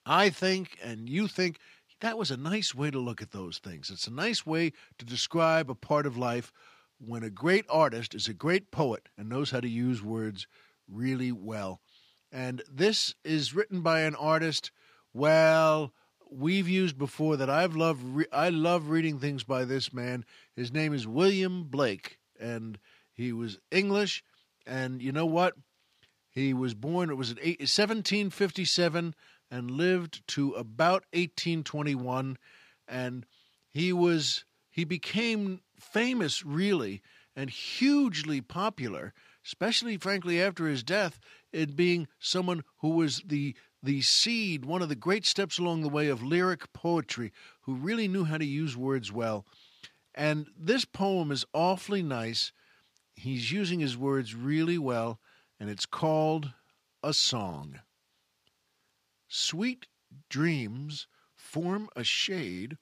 I 0.05 0.29
think 0.29 0.77
and 0.81 1.09
you 1.09 1.27
think 1.27 1.59
that 1.99 2.17
was 2.17 2.31
a 2.31 2.37
nice 2.37 2.73
way 2.73 2.89
to 2.91 2.99
look 2.99 3.21
at 3.21 3.31
those 3.31 3.57
things. 3.57 3.89
It's 3.89 4.07
a 4.07 4.13
nice 4.13 4.45
way 4.45 4.71
to 4.99 5.05
describe 5.05 5.69
a 5.69 5.75
part 5.75 6.05
of 6.05 6.17
life 6.17 6.53
when 6.97 7.23
a 7.23 7.29
great 7.29 7.65
artist 7.69 8.15
is 8.15 8.29
a 8.29 8.33
great 8.33 8.71
poet 8.71 9.09
and 9.17 9.27
knows 9.27 9.51
how 9.51 9.59
to 9.59 9.69
use 9.69 10.01
words 10.01 10.47
really 10.87 11.33
well. 11.33 11.81
And 12.31 12.63
this 12.71 13.15
is 13.25 13.53
written 13.53 13.81
by 13.81 14.01
an 14.01 14.15
artist, 14.15 14.71
well, 15.13 15.93
we've 16.37 16.67
used 16.67 16.97
before 16.97 17.37
that 17.37 17.49
I've 17.49 17.75
loved. 17.75 18.03
Re- 18.03 18.25
I 18.31 18.49
love 18.49 18.89
reading 18.89 19.19
things 19.19 19.43
by 19.43 19.65
this 19.65 19.93
man. 19.93 20.25
His 20.55 20.71
name 20.71 20.93
is 20.93 21.07
William 21.07 21.63
Blake, 21.65 22.19
and 22.39 22.79
he 23.13 23.31
was 23.31 23.59
English. 23.71 24.23
And 24.65 25.01
you 25.01 25.11
know 25.11 25.25
what? 25.25 25.53
He 26.29 26.53
was 26.53 26.73
born. 26.73 27.09
It 27.09 27.17
was 27.17 27.31
in 27.31 27.37
1757 27.37 29.15
and 29.51 29.71
lived 29.71 30.27
to 30.29 30.51
about 30.53 31.03
1821. 31.13 32.37
And 32.87 33.25
he 33.69 33.93
was 33.93 34.45
he 34.69 34.83
became 34.83 35.61
famous 35.77 36.43
really 36.43 37.01
and 37.35 37.49
hugely 37.49 38.41
popular, 38.41 39.13
especially 39.45 39.97
frankly 39.97 40.41
after 40.41 40.67
his 40.67 40.83
death, 40.83 41.19
in 41.51 41.73
being 41.73 42.07
someone 42.19 42.63
who 42.77 42.89
was 42.89 43.21
the 43.25 43.55
the 43.83 44.01
seed, 44.01 44.63
one 44.63 44.81
of 44.81 44.87
the 44.87 44.95
great 44.95 45.25
steps 45.25 45.59
along 45.59 45.81
the 45.81 45.89
way 45.89 46.07
of 46.07 46.23
lyric 46.23 46.71
poetry, 46.71 47.33
who 47.63 47.75
really 47.75 48.07
knew 48.07 48.23
how 48.23 48.37
to 48.37 48.45
use 48.45 48.77
words 48.77 49.11
well. 49.11 49.45
And 50.15 50.47
this 50.57 50.85
poem 50.85 51.31
is 51.31 51.43
awfully 51.53 52.01
nice. 52.01 52.53
He's 53.13 53.51
using 53.51 53.81
his 53.81 53.97
words 53.97 54.33
really 54.33 54.77
well, 54.77 55.19
and 55.59 55.69
it's 55.69 55.85
called 55.85 56.53
A 57.03 57.13
Song. 57.13 57.81
Sweet 59.27 59.87
dreams 60.29 61.07
form 61.35 61.89
a 61.93 62.05
shade 62.05 62.77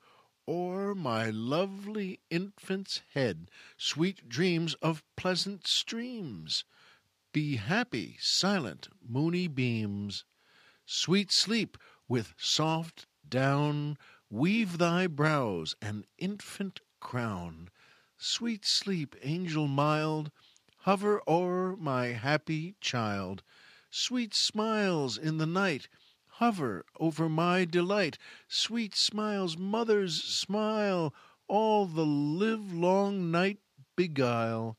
o'er 0.48 0.94
my 0.94 1.32
lovely 1.32 2.20
infant's 2.30 3.02
head, 3.14 3.50
sweet 3.76 4.30
dreams 4.30 4.76
of 4.76 5.04
pleasant 5.16 5.66
streams. 5.66 6.64
Be 7.34 7.56
happy, 7.56 8.18
silent, 8.20 8.90
moony 9.02 9.48
beams 9.48 10.26
Sweet 10.94 11.32
sleep, 11.32 11.78
with 12.10 12.34
soft 12.38 13.08
down, 13.26 13.98
weave 14.30 14.78
thy 14.78 15.08
brows 15.08 15.74
an 15.82 16.04
infant 16.18 16.82
crown. 17.00 17.70
Sweet 18.18 18.66
sleep, 18.66 19.16
angel 19.22 19.70
mild, 19.70 20.32
hover 20.80 21.22
o'er 21.26 21.78
my 21.78 22.08
happy 22.08 22.76
child. 22.82 23.42
Sweet 23.90 24.34
smiles 24.34 25.18
in 25.18 25.38
the 25.38 25.46
night, 25.46 25.88
hover 26.28 26.86
over 27.00 27.30
my 27.30 27.64
delight. 27.64 28.18
Sweet 28.50 28.94
smiles, 28.94 29.56
mother's 29.56 30.22
smile, 30.22 31.14
all 31.48 31.86
the 31.86 32.06
livelong 32.06 33.32
night 33.32 33.60
beguile. 33.96 34.78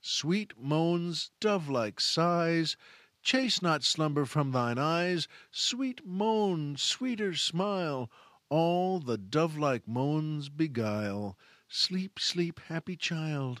Sweet 0.00 0.56
moans, 0.56 1.32
dove 1.40 1.68
like 1.68 1.98
sighs, 1.98 2.76
Chase 3.22 3.60
not 3.60 3.84
slumber 3.84 4.24
from 4.24 4.50
thine 4.50 4.78
eyes, 4.78 5.28
sweet 5.50 6.06
moan, 6.06 6.76
sweeter 6.78 7.34
smile, 7.34 8.10
all 8.48 8.98
the 8.98 9.18
dove 9.18 9.58
like 9.58 9.86
moans 9.86 10.48
beguile. 10.48 11.36
Sleep, 11.68 12.18
sleep, 12.18 12.60
happy 12.68 12.96
child, 12.96 13.60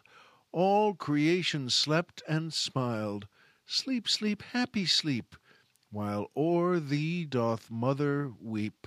all 0.50 0.94
creation 0.94 1.68
slept 1.68 2.22
and 2.26 2.54
smiled. 2.54 3.28
Sleep, 3.66 4.08
sleep, 4.08 4.42
happy 4.42 4.86
sleep, 4.86 5.36
while 5.90 6.30
o'er 6.34 6.80
thee 6.80 7.26
doth 7.26 7.70
mother 7.70 8.32
weep. 8.40 8.86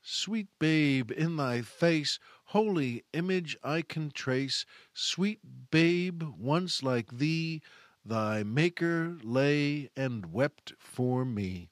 Sweet 0.00 0.46
babe, 0.60 1.10
in 1.10 1.36
thy 1.36 1.62
face 1.62 2.20
holy 2.44 3.04
image 3.12 3.56
I 3.64 3.82
can 3.82 4.12
trace, 4.12 4.64
sweet 4.94 5.40
babe, 5.72 6.22
once 6.22 6.82
like 6.84 7.18
thee, 7.18 7.60
Thy 8.08 8.44
Maker 8.44 9.18
lay 9.24 9.90
and 9.96 10.32
wept 10.32 10.74
for 10.78 11.24
me. 11.24 11.70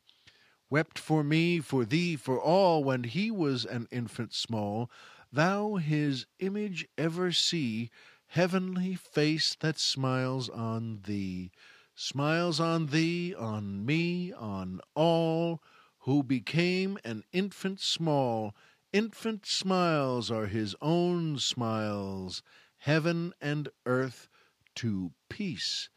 Wept 0.68 0.98
for 0.98 1.22
me, 1.22 1.60
for 1.60 1.84
thee, 1.84 2.16
for 2.16 2.40
all, 2.40 2.82
when 2.82 3.04
he 3.04 3.30
was 3.30 3.64
an 3.64 3.86
infant 3.92 4.34
small. 4.34 4.90
Thou 5.32 5.76
his 5.76 6.26
image 6.40 6.88
ever 6.98 7.30
see, 7.30 7.88
heavenly 8.26 8.96
face 8.96 9.54
that 9.60 9.78
smiles 9.78 10.48
on 10.48 11.02
thee, 11.06 11.52
smiles 11.94 12.58
on 12.58 12.86
thee, 12.86 13.32
on 13.32 13.86
me, 13.86 14.32
on 14.32 14.80
all, 14.96 15.62
who 15.98 16.24
became 16.24 16.98
an 17.04 17.22
infant 17.32 17.78
small. 17.78 18.56
Infant 18.92 19.46
smiles 19.46 20.32
are 20.32 20.46
his 20.46 20.74
own 20.82 21.38
smiles, 21.38 22.42
heaven 22.78 23.32
and 23.40 23.68
earth 23.86 24.28
to 24.74 25.12
peace 25.28 25.90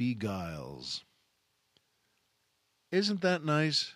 beguiles. 0.00 1.04
Isn't 2.90 3.20
that 3.20 3.44
nice? 3.44 3.92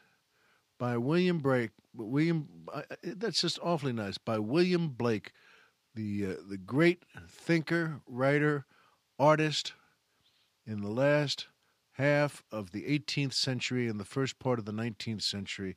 By 0.79 0.99
William 0.99 1.39
Blake. 1.39 1.71
William, 1.95 2.47
that's 3.03 3.41
just 3.41 3.59
awfully 3.63 3.95
nice. 3.95 4.19
By 4.19 4.39
William 4.39 4.89
Blake, 4.89 5.33
the 5.95 6.27
uh, 6.27 6.35
the 6.47 6.59
great 6.59 7.05
thinker, 7.27 8.03
writer, 8.07 8.67
artist 9.19 9.73
in 10.67 10.83
the 10.83 10.91
last 10.91 11.47
half 11.93 12.43
of 12.53 12.73
the 12.73 12.83
18th 12.83 13.33
century 13.33 13.89
and 13.89 13.99
the 13.99 14.05
first 14.05 14.39
part 14.39 14.59
of 14.59 14.67
the 14.67 14.73
19th 14.73 15.23
century 15.23 15.75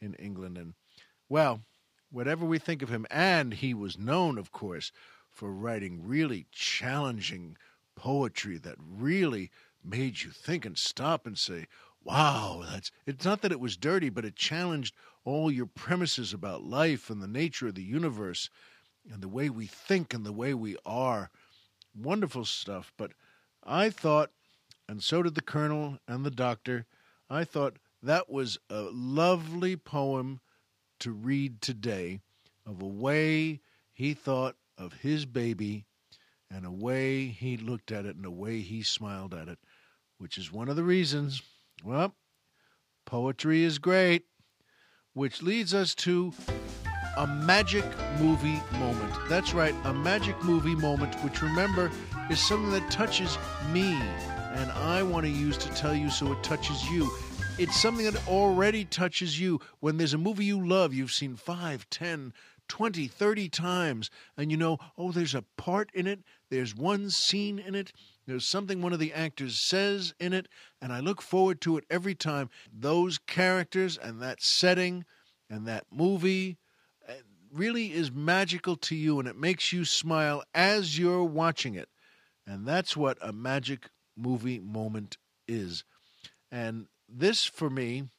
in 0.00 0.14
England. 0.14 0.58
And 0.58 0.74
well, 1.28 1.60
whatever 2.10 2.44
we 2.44 2.58
think 2.58 2.82
of 2.82 2.88
him, 2.88 3.06
and 3.12 3.54
he 3.54 3.74
was 3.74 3.96
known, 3.96 4.38
of 4.38 4.50
course, 4.50 4.90
for 5.30 5.52
writing 5.52 6.02
really 6.04 6.46
challenging 6.50 7.56
poetry 7.94 8.58
that 8.58 8.76
really 8.78 9.50
made 9.88 10.22
you 10.22 10.30
think 10.30 10.64
and 10.64 10.76
stop 10.76 11.26
and 11.26 11.38
say, 11.38 11.66
wow, 12.04 12.64
that's 12.70 12.90
it's 13.06 13.24
not 13.24 13.42
that 13.42 13.52
it 13.52 13.60
was 13.60 13.76
dirty, 13.76 14.08
but 14.08 14.24
it 14.24 14.36
challenged 14.36 14.94
all 15.24 15.50
your 15.50 15.66
premises 15.66 16.32
about 16.32 16.62
life 16.62 17.10
and 17.10 17.22
the 17.22 17.28
nature 17.28 17.68
of 17.68 17.74
the 17.74 17.82
universe 17.82 18.50
and 19.10 19.22
the 19.22 19.28
way 19.28 19.50
we 19.50 19.66
think 19.66 20.14
and 20.14 20.24
the 20.24 20.32
way 20.32 20.54
we 20.54 20.76
are. 20.86 21.30
Wonderful 21.94 22.44
stuff. 22.44 22.92
But 22.96 23.12
I 23.64 23.90
thought, 23.90 24.30
and 24.88 25.02
so 25.02 25.22
did 25.22 25.34
the 25.34 25.42
colonel 25.42 25.98
and 26.06 26.24
the 26.24 26.30
doctor, 26.30 26.86
I 27.28 27.44
thought 27.44 27.78
that 28.02 28.30
was 28.30 28.58
a 28.70 28.82
lovely 28.92 29.76
poem 29.76 30.40
to 31.00 31.12
read 31.12 31.60
today 31.60 32.20
of 32.66 32.80
a 32.82 32.86
way 32.86 33.60
he 33.92 34.14
thought 34.14 34.56
of 34.76 34.92
his 34.94 35.26
baby 35.26 35.84
and 36.50 36.64
a 36.64 36.70
way 36.70 37.26
he 37.26 37.56
looked 37.56 37.92
at 37.92 38.06
it 38.06 38.16
and 38.16 38.24
a 38.24 38.30
way 38.30 38.60
he 38.60 38.82
smiled 38.82 39.34
at 39.34 39.48
it, 39.48 39.58
which 40.18 40.38
is 40.38 40.52
one 40.52 40.68
of 40.68 40.76
the 40.76 40.84
reasons, 40.84 41.42
well, 41.84 42.14
poetry 43.06 43.64
is 43.64 43.78
great, 43.78 44.24
which 45.14 45.42
leads 45.42 45.72
us 45.74 45.94
to 45.94 46.32
a 47.16 47.26
magic 47.26 47.84
movie 48.20 48.60
moment. 48.72 49.12
That's 49.28 49.54
right, 49.54 49.74
a 49.84 49.94
magic 49.94 50.40
movie 50.44 50.76
moment, 50.76 51.14
which 51.24 51.42
remember 51.42 51.90
is 52.30 52.38
something 52.38 52.70
that 52.72 52.90
touches 52.90 53.38
me 53.72 53.98
and 54.58 54.72
I 54.72 55.04
want 55.04 55.24
to 55.24 55.30
use 55.30 55.56
to 55.58 55.68
tell 55.70 55.94
you 55.94 56.10
so 56.10 56.32
it 56.32 56.42
touches 56.42 56.90
you. 56.90 57.10
It's 57.58 57.80
something 57.80 58.04
that 58.06 58.28
already 58.28 58.84
touches 58.84 59.38
you. 59.38 59.60
When 59.78 59.96
there's 59.96 60.14
a 60.14 60.18
movie 60.18 60.44
you 60.44 60.66
love, 60.66 60.92
you've 60.92 61.12
seen 61.12 61.36
five, 61.36 61.88
ten, 61.90 62.32
20, 62.66 63.06
30 63.06 63.48
times, 63.48 64.10
and 64.36 64.50
you 64.50 64.56
know, 64.56 64.78
oh, 64.96 65.12
there's 65.12 65.34
a 65.34 65.44
part 65.56 65.90
in 65.94 66.06
it, 66.06 66.20
there's 66.50 66.74
one 66.74 67.08
scene 67.10 67.58
in 67.58 67.74
it, 67.74 67.92
there's 68.28 68.44
something 68.44 68.82
one 68.82 68.92
of 68.92 68.98
the 68.98 69.14
actors 69.14 69.58
says 69.58 70.12
in 70.20 70.34
it, 70.34 70.48
and 70.82 70.92
I 70.92 71.00
look 71.00 71.22
forward 71.22 71.62
to 71.62 71.78
it 71.78 71.84
every 71.88 72.14
time. 72.14 72.50
Those 72.70 73.16
characters 73.16 73.96
and 73.96 74.20
that 74.20 74.42
setting 74.42 75.06
and 75.48 75.66
that 75.66 75.86
movie 75.90 76.58
uh, 77.08 77.14
really 77.50 77.94
is 77.94 78.12
magical 78.12 78.76
to 78.76 78.94
you, 78.94 79.18
and 79.18 79.26
it 79.26 79.38
makes 79.38 79.72
you 79.72 79.86
smile 79.86 80.42
as 80.54 80.98
you're 80.98 81.24
watching 81.24 81.74
it. 81.74 81.88
And 82.46 82.66
that's 82.66 82.94
what 82.94 83.16
a 83.22 83.32
magic 83.32 83.88
movie 84.14 84.58
moment 84.58 85.16
is. 85.46 85.84
And 86.52 86.88
this, 87.08 87.46
for 87.46 87.70
me, 87.70 88.10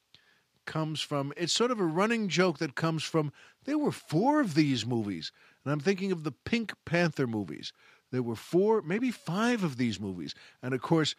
comes 0.65 1.01
from 1.01 1.33
it's 1.37 1.53
sort 1.53 1.69
of 1.69 1.79
a 1.79 1.85
running 1.85 2.29
joke 2.29 2.57
that 2.57 2.73
comes 2.73 3.03
from 3.03 3.31
there 3.65 3.77
were 3.77 3.91
four 3.91 4.41
of 4.41 4.55
these 4.55 4.87
movies. 4.87 5.31
And 5.63 5.71
I'm 5.71 5.79
thinking 5.79 6.11
of 6.11 6.23
the 6.23 6.31
Pink 6.31 6.73
Panther 6.83 7.27
movies. 7.27 7.73
There 8.11 8.23
were 8.23 8.35
four, 8.35 8.81
maybe 8.81 9.11
five 9.11 9.63
of 9.63 9.77
these 9.77 9.99
movies. 9.99 10.33
And 10.61 10.73
of 10.73 10.81
course, 10.81 11.15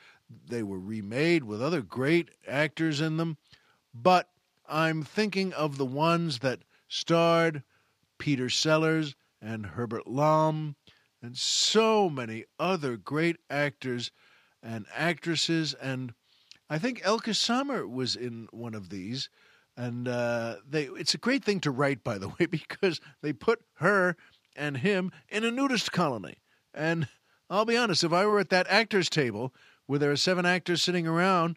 they 0.49 0.62
were 0.62 0.78
remade 0.78 1.44
with 1.44 1.62
other 1.62 1.82
great 1.82 2.30
actors 2.47 3.00
in 3.00 3.16
them. 3.16 3.37
But 3.94 4.28
I'm 4.68 5.02
thinking 5.02 5.52
of 5.52 5.76
the 5.76 5.87
ones 5.87 6.40
that 6.40 6.61
starred 6.88 7.62
Peter 8.18 8.49
Sellers 8.50 9.14
and 9.40 9.66
Herbert 9.66 10.06
Lom 10.06 10.76
and 11.23 11.37
so 11.37 12.09
many 12.09 12.44
other 12.59 12.97
great 12.97 13.37
actors 13.49 14.11
and 14.62 14.87
actresses. 14.94 15.75
And 15.75 16.14
I 16.68 16.78
think 16.78 17.00
Elke 17.04 17.35
Sommer 17.35 17.87
was 17.87 18.16
in 18.16 18.49
one 18.52 18.75
of 18.75 18.90
these. 18.90 19.28
And 19.76 20.09
uh, 20.09 20.56
they, 20.68 20.85
it's 20.85 21.14
a 21.14 21.18
great 21.18 21.44
thing 21.44 21.61
to 21.61 21.70
write, 21.70 22.04
by 22.04 22.18
the 22.18 22.28
way, 22.28 22.47
because 22.50 23.00
they 23.23 23.32
put 23.32 23.61
her 23.75 24.16
and 24.56 24.76
him 24.76 25.12
in 25.28 25.44
a 25.44 25.50
nudist 25.50 25.92
colony. 25.92 26.38
And 26.75 27.09
I'll 27.49 27.65
be 27.65 27.77
honest, 27.77 28.05
if 28.05 28.12
I 28.12 28.27
were 28.27 28.39
at 28.39 28.50
that 28.50 28.67
actors 28.69 29.09
table 29.09 29.53
where 29.87 29.99
there 29.99 30.12
are 30.12 30.17
seven 30.17 30.47
actors 30.47 30.83
sitting 30.83 31.07
around, 31.07 31.57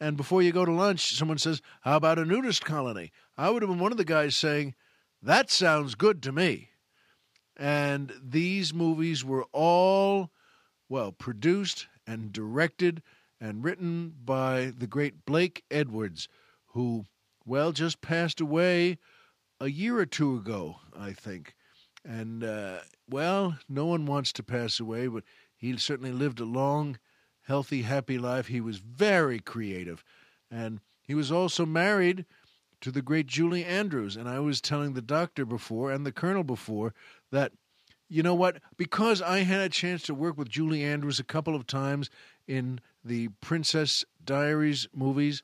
and 0.00 0.16
before 0.16 0.42
you 0.42 0.52
go 0.52 0.64
to 0.64 0.72
lunch, 0.72 1.14
someone 1.14 1.38
says, 1.38 1.62
How 1.82 1.96
about 1.96 2.18
a 2.18 2.24
nudist 2.24 2.64
colony? 2.64 3.12
I 3.36 3.50
would 3.50 3.62
have 3.62 3.70
been 3.70 3.78
one 3.78 3.92
of 3.92 3.98
the 3.98 4.04
guys 4.04 4.36
saying, 4.36 4.74
That 5.22 5.50
sounds 5.50 5.94
good 5.94 6.22
to 6.22 6.32
me. 6.32 6.70
And 7.56 8.12
these 8.22 8.74
movies 8.74 9.24
were 9.24 9.46
all, 9.52 10.30
well, 10.88 11.12
produced 11.12 11.86
and 12.06 12.32
directed 12.32 13.02
and 13.40 13.62
written 13.62 14.14
by 14.24 14.72
the 14.76 14.86
great 14.86 15.24
Blake 15.24 15.64
Edwards, 15.70 16.28
who, 16.68 17.04
well, 17.44 17.72
just 17.72 18.00
passed 18.00 18.40
away 18.40 18.98
a 19.60 19.68
year 19.68 19.98
or 19.98 20.06
two 20.06 20.36
ago, 20.36 20.76
I 20.98 21.12
think. 21.12 21.54
And, 22.04 22.44
uh, 22.44 22.80
well, 23.08 23.58
no 23.68 23.86
one 23.86 24.06
wants 24.06 24.32
to 24.34 24.42
pass 24.42 24.78
away, 24.78 25.06
but 25.06 25.24
he 25.56 25.76
certainly 25.76 26.12
lived 26.12 26.40
a 26.40 26.44
long, 26.44 26.98
healthy, 27.42 27.82
happy 27.82 28.18
life. 28.18 28.48
He 28.48 28.60
was 28.60 28.78
very 28.78 29.40
creative. 29.40 30.04
And 30.50 30.80
he 31.02 31.14
was 31.14 31.32
also 31.32 31.64
married 31.64 32.26
to 32.80 32.90
the 32.90 33.02
great 33.02 33.26
Julie 33.26 33.64
Andrews. 33.64 34.16
And 34.16 34.28
I 34.28 34.40
was 34.40 34.60
telling 34.60 34.92
the 34.92 35.02
doctor 35.02 35.46
before 35.46 35.90
and 35.90 36.04
the 36.04 36.12
colonel 36.12 36.44
before 36.44 36.92
that 37.32 37.52
you 38.08 38.22
know 38.22 38.34
what? 38.34 38.58
Because 38.76 39.22
I 39.22 39.38
had 39.40 39.60
a 39.60 39.68
chance 39.68 40.02
to 40.04 40.14
work 40.14 40.36
with 40.36 40.48
Julie 40.48 40.84
Andrews 40.84 41.18
a 41.18 41.24
couple 41.24 41.54
of 41.54 41.66
times 41.66 42.10
in 42.46 42.80
the 43.04 43.28
Princess 43.40 44.04
Diaries 44.24 44.86
movies, 44.94 45.42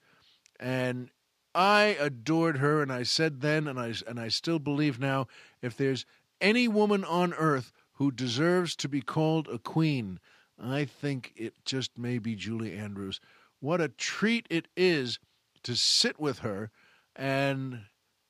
and 0.58 1.10
I 1.54 1.96
adored 1.98 2.58
her. 2.58 2.82
And 2.82 2.92
I 2.92 3.02
said 3.02 3.40
then, 3.40 3.66
and 3.66 3.80
I 3.80 3.94
and 4.06 4.20
I 4.20 4.28
still 4.28 4.58
believe 4.58 5.00
now, 5.00 5.26
if 5.62 5.76
there's 5.76 6.04
any 6.40 6.68
woman 6.68 7.04
on 7.04 7.32
earth 7.34 7.72
who 7.94 8.10
deserves 8.10 8.74
to 8.76 8.88
be 8.88 9.00
called 9.00 9.48
a 9.48 9.58
queen, 9.58 10.18
I 10.58 10.84
think 10.84 11.32
it 11.36 11.54
just 11.64 11.98
may 11.98 12.18
be 12.18 12.34
Julie 12.34 12.76
Andrews. 12.76 13.20
What 13.60 13.80
a 13.80 13.88
treat 13.88 14.46
it 14.50 14.68
is 14.76 15.18
to 15.62 15.76
sit 15.76 16.18
with 16.18 16.40
her 16.40 16.70
and 17.14 17.82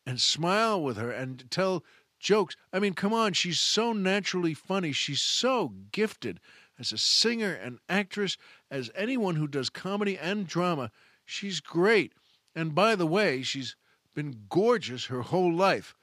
and 0.06 0.20
smile 0.20 0.82
with 0.82 0.96
her 0.96 1.10
and 1.12 1.48
tell 1.50 1.84
jokes. 2.18 2.56
I 2.72 2.78
mean, 2.78 2.94
come 2.94 3.12
on, 3.12 3.32
she's 3.32 3.60
so 3.60 3.92
naturally 3.92 4.54
funny. 4.54 4.92
She's 4.92 5.20
so 5.20 5.72
gifted 5.92 6.40
as 6.78 6.92
a 6.92 6.98
singer 6.98 7.52
and 7.52 7.78
actress, 7.88 8.36
as 8.70 8.90
anyone 8.94 9.36
who 9.36 9.46
does 9.46 9.70
comedy 9.70 10.18
and 10.18 10.46
drama. 10.46 10.90
She's 11.24 11.60
great. 11.60 12.14
And 12.54 12.74
by 12.74 12.96
the 12.96 13.06
way, 13.06 13.42
she's 13.42 13.76
been 14.14 14.46
gorgeous 14.48 15.06
her 15.06 15.22
whole 15.22 15.52
life. 15.52 15.94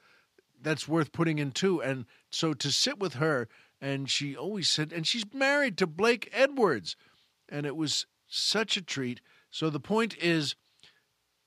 That's 0.60 0.88
worth 0.88 1.12
putting 1.12 1.38
in 1.38 1.52
too. 1.52 1.80
And 1.82 2.06
so 2.30 2.54
to 2.54 2.70
sit 2.70 2.98
with 2.98 3.14
her, 3.14 3.48
and 3.80 4.10
she 4.10 4.36
always 4.36 4.68
said, 4.68 4.92
and 4.92 5.06
she's 5.06 5.24
married 5.32 5.78
to 5.78 5.86
Blake 5.86 6.28
Edwards. 6.32 6.96
And 7.48 7.64
it 7.64 7.76
was 7.76 8.06
such 8.26 8.76
a 8.76 8.82
treat. 8.82 9.20
So 9.50 9.70
the 9.70 9.80
point 9.80 10.16
is, 10.20 10.54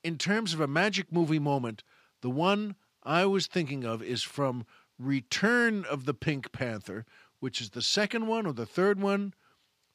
in 0.03 0.17
terms 0.17 0.53
of 0.53 0.59
a 0.59 0.67
magic 0.67 1.11
movie 1.11 1.39
moment, 1.39 1.83
the 2.21 2.29
one 2.29 2.75
I 3.03 3.25
was 3.25 3.47
thinking 3.47 3.83
of 3.83 4.01
is 4.01 4.23
from 4.23 4.65
Return 4.97 5.85
of 5.85 6.05
the 6.05 6.13
Pink 6.13 6.51
Panther, 6.51 7.05
which 7.39 7.61
is 7.61 7.71
the 7.71 7.81
second 7.81 8.27
one 8.27 8.45
or 8.45 8.53
the 8.53 8.65
third 8.65 8.99
one 8.99 9.33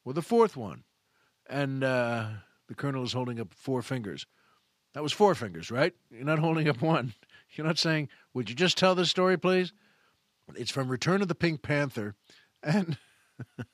or 0.05 0.13
the 0.13 0.21
fourth 0.21 0.55
one. 0.55 0.83
And 1.49 1.83
uh, 1.83 2.27
the 2.67 2.75
colonel 2.75 3.03
is 3.03 3.13
holding 3.13 3.39
up 3.39 3.53
four 3.53 3.81
fingers. 3.81 4.25
That 4.93 5.03
was 5.03 5.13
four 5.13 5.35
fingers, 5.35 5.71
right? 5.71 5.93
You're 6.09 6.25
not 6.25 6.39
holding 6.39 6.67
up 6.67 6.81
one. 6.81 7.13
You're 7.55 7.67
not 7.67 7.79
saying, 7.79 8.09
Would 8.33 8.49
you 8.49 8.55
just 8.55 8.77
tell 8.77 8.95
the 8.95 9.05
story, 9.05 9.37
please? 9.37 9.73
It's 10.55 10.71
from 10.71 10.89
Return 10.89 11.21
of 11.21 11.27
the 11.27 11.35
Pink 11.35 11.61
Panther. 11.61 12.15
And 12.63 12.97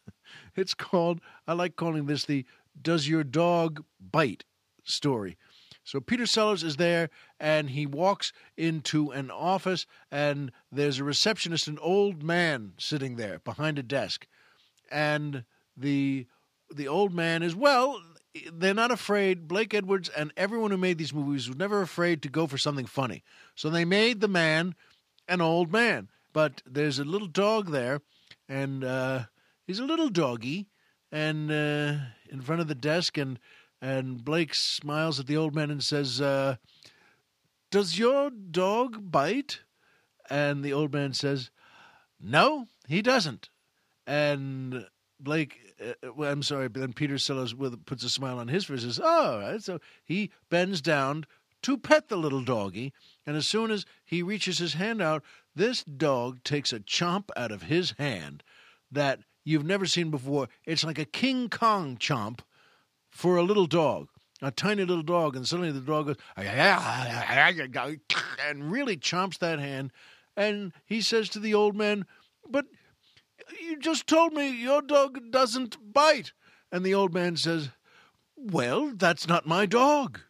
it's 0.58 0.74
called, 0.74 1.22
I 1.48 1.54
like 1.54 1.78
calling 1.78 2.06
this 2.06 2.26
the 2.26 2.46
Does 2.80 3.08
Your 3.08 3.24
Dog 3.24 3.86
Bite 3.98 4.44
story. 4.84 5.38
So 5.84 6.00
Peter 6.00 6.26
Sellers 6.26 6.64
is 6.64 6.78
there, 6.78 7.10
and 7.40 7.70
he 7.70 7.86
walks 7.86 8.32
into 8.56 9.12
an 9.12 9.30
office, 9.30 9.86
and 10.12 10.52
there's 10.72 11.00
a 11.00 11.04
receptionist, 11.04 11.68
an 11.68 11.78
old 11.80 12.24
man 12.24 12.74
sitting 12.78 13.16
there 13.16 13.40
behind 13.40 13.78
a 13.78 13.84
desk, 13.84 14.28
and 14.92 15.44
the 15.76 16.28
the 16.74 16.88
old 16.88 17.14
man 17.14 17.44
is 17.44 17.56
well. 17.56 18.02
They're 18.52 18.74
not 18.74 18.92
afraid. 18.92 19.48
Blake 19.48 19.74
Edwards 19.74 20.10
and 20.10 20.34
everyone 20.36 20.72
who 20.72 20.78
made 20.78 20.98
these 20.98 21.14
movies 21.14 21.48
was 21.48 21.58
never 21.58 21.82
afraid 21.82 22.22
to 22.24 22.30
go 22.30 22.48
for 22.48 22.58
something 22.58 22.86
funny. 22.86 23.24
So 23.56 23.70
they 23.70 23.86
made 23.86 24.22
the 24.22 24.28
man 24.28 24.76
an 25.28 25.42
old 25.42 25.72
man, 25.72 26.10
but 26.34 26.62
there's 26.66 27.00
a 27.00 27.04
little 27.04 27.28
dog 27.28 27.72
there, 27.72 28.02
and 28.50 28.84
uh, 28.84 29.26
he's 29.68 29.80
a 29.80 29.86
little 29.86 30.10
doggy, 30.10 30.68
and 31.12 31.52
uh, 31.52 31.96
in 32.30 32.42
front 32.42 32.62
of 32.62 32.68
the 32.68 32.76
desk, 32.76 33.18
and 33.18 33.40
and 33.84 34.24
Blake 34.24 34.56
smiles 34.56 35.20
at 35.20 35.28
the 35.28 35.36
old 35.36 35.54
man 35.54 35.70
and 35.70 35.84
says, 35.84 36.22
uh, 36.22 36.56
Does 37.70 38.00
your 38.00 38.30
dog 38.30 39.12
bite? 39.12 39.60
And 40.30 40.64
the 40.64 40.72
old 40.72 40.94
man 40.94 41.12
says, 41.12 41.52
No, 42.18 42.68
he 42.88 43.02
doesn't. 43.02 43.50
And 44.08 44.88
Blake, 45.20 45.73
Uh, 45.84 46.12
well, 46.16 46.32
I'm 46.32 46.44
sorry, 46.44 46.70
but 46.70 46.80
then 46.80 46.94
Peter 46.94 47.18
Sellers 47.18 47.54
with, 47.56 47.86
puts 47.86 48.04
a 48.04 48.10
smile 48.10 48.40
on 48.40 48.48
his 48.48 48.66
face 48.66 48.84
and 48.84 48.94
says, 48.94 49.02
Oh, 49.04 49.40
right. 49.40 49.62
So 49.62 49.80
he 50.04 50.32
bends 50.50 50.82
down 50.82 51.26
to 51.64 51.78
pet 51.78 52.10
the 52.10 52.18
little 52.18 52.44
doggy. 52.44 52.94
And 53.26 53.36
as 53.36 53.48
soon 53.48 53.72
as 53.72 53.86
he 54.04 54.22
reaches 54.22 54.60
his 54.60 54.74
hand 54.74 55.02
out, 55.02 55.24
this 55.56 55.84
dog 55.84 56.44
takes 56.44 56.74
a 56.74 56.80
chomp 56.80 57.30
out 57.36 57.52
of 57.52 57.64
his 57.64 57.92
hand 57.98 58.44
that 58.92 59.20
you've 59.44 59.66
never 59.66 59.86
seen 59.86 60.12
before. 60.12 60.50
It's 60.66 60.84
like 60.84 61.00
a 61.00 61.06
King 61.06 61.50
Kong 61.50 61.98
chomp 61.98 62.40
for 63.10 63.38
a 63.38 63.44
little 63.44 63.68
dog. 63.68 64.10
a 64.42 64.52
tiny 64.52 64.84
little 64.84 65.04
dog, 65.04 65.38
and 65.38 65.48
suddenly 65.48 65.72
the 65.72 65.80
dog 65.80 66.08
goes 66.08 66.18
and 68.50 68.72
really 68.72 68.98
chomps 68.98 69.38
that 69.40 69.60
hand. 69.60 69.92
And 70.36 70.74
he 70.86 71.02
says 71.02 71.30
to 71.30 71.40
the 71.40 71.54
old 71.54 71.76
man, 71.78 72.06
"But 72.50 72.66
you 73.62 73.80
just 73.80 74.08
told 74.08 74.34
me 74.34 74.50
your 74.50 74.82
dog 74.82 75.32
doesn't 75.32 75.94
bite." 75.94 76.34
And 76.72 76.86
the 76.86 76.94
old 76.94 77.14
man 77.14 77.38
says, 77.38 77.70
"Well, 78.36 78.94
that's 78.96 79.28
not 79.28 79.46
my 79.46 79.66
dog." 79.66 80.22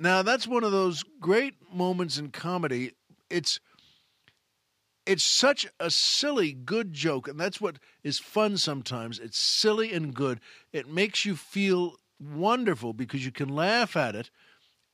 Now 0.00 0.22
that's 0.22 0.48
one 0.48 0.64
of 0.64 0.72
those 0.72 1.04
great 1.20 1.54
moments 1.72 2.16
in 2.16 2.30
comedy. 2.30 2.92
It's 3.28 3.60
it's 5.04 5.24
such 5.24 5.66
a 5.78 5.90
silly 5.90 6.52
good 6.52 6.92
joke 6.92 7.28
and 7.28 7.38
that's 7.38 7.60
what 7.60 7.78
is 8.02 8.18
fun 8.18 8.56
sometimes. 8.56 9.18
It's 9.18 9.38
silly 9.38 9.92
and 9.92 10.14
good. 10.14 10.40
It 10.72 10.88
makes 10.88 11.24
you 11.24 11.36
feel 11.36 11.96
wonderful 12.18 12.92
because 12.94 13.24
you 13.24 13.32
can 13.32 13.48
laugh 13.48 13.96
at 13.96 14.14
it. 14.14 14.30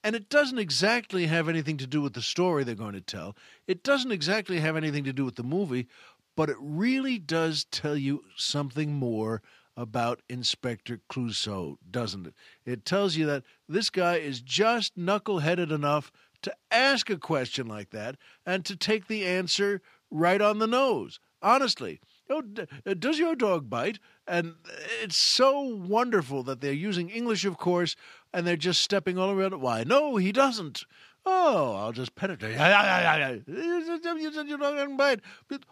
And 0.03 0.15
it 0.15 0.29
doesn't 0.29 0.59
exactly 0.59 1.27
have 1.27 1.49
anything 1.49 1.77
to 1.79 1.87
do 1.87 2.01
with 2.01 2.15
the 2.15 2.23
story 2.23 2.63
they're 2.63 2.75
going 2.75 2.95
to 2.95 3.01
tell. 3.01 3.37
It 3.67 3.83
doesn't 3.83 4.13
exactly 4.13 4.61
have 4.61 4.77
anything 4.77 5.05
to 5.05 5.13
do 5.13 5.25
with 5.25 5.35
the 5.35 5.43
movie, 5.43 5.89
but 6.37 6.49
it 6.51 6.57
really 6.61 7.19
does 7.19 7.65
tell 7.65 7.97
you 7.97 8.23
something 8.37 8.93
more 8.93 9.43
about 9.77 10.23
Inspector 10.29 11.01
Clouseau, 11.11 11.77
doesn't 11.91 12.29
it? 12.29 12.35
It 12.65 12.85
tells 12.85 13.17
you 13.17 13.27
that 13.27 13.43
this 13.69 13.91
guy 13.91 14.17
is 14.17 14.41
just 14.41 14.97
knuckleheaded 14.97 15.71
enough 15.71 16.13
to 16.43 16.55
ask 16.71 17.11
a 17.11 17.17
question 17.17 17.67
like 17.67 17.91
that 17.91 18.17
and 18.45 18.65
to 18.65 18.77
take 18.77 19.09
the 19.09 19.25
answer 19.27 19.83
right 20.11 20.41
on 20.41 20.59
the 20.59 20.67
nose. 20.67 21.19
Honestly. 21.43 22.01
Oh, 22.29 22.43
does 22.43 23.19
your 23.21 23.37
dog 23.37 23.71
bite? 23.71 24.01
And 24.27 24.55
it's 25.01 25.17
so 25.17 25.61
wonderful 25.61 26.43
that 26.45 26.61
they're 26.61 26.73
using 26.73 27.09
English, 27.09 27.45
of 27.45 27.57
course, 27.57 27.95
and 28.33 28.45
they're 28.45 28.57
just 28.57 28.83
stepping 28.83 29.17
all 29.17 29.31
around 29.31 29.53
it. 29.53 29.61
Why, 29.61 29.85
no, 29.85 30.17
he 30.17 30.33
doesn't. 30.33 30.85
Oh, 31.29 31.75
I'll 31.75 31.93
just 31.93 32.15
pet 32.15 32.31
it. 32.31 32.41
You 32.41 34.33
said 34.33 34.49
your 34.49 34.59
dog 34.59 34.97
bite. 34.97 35.21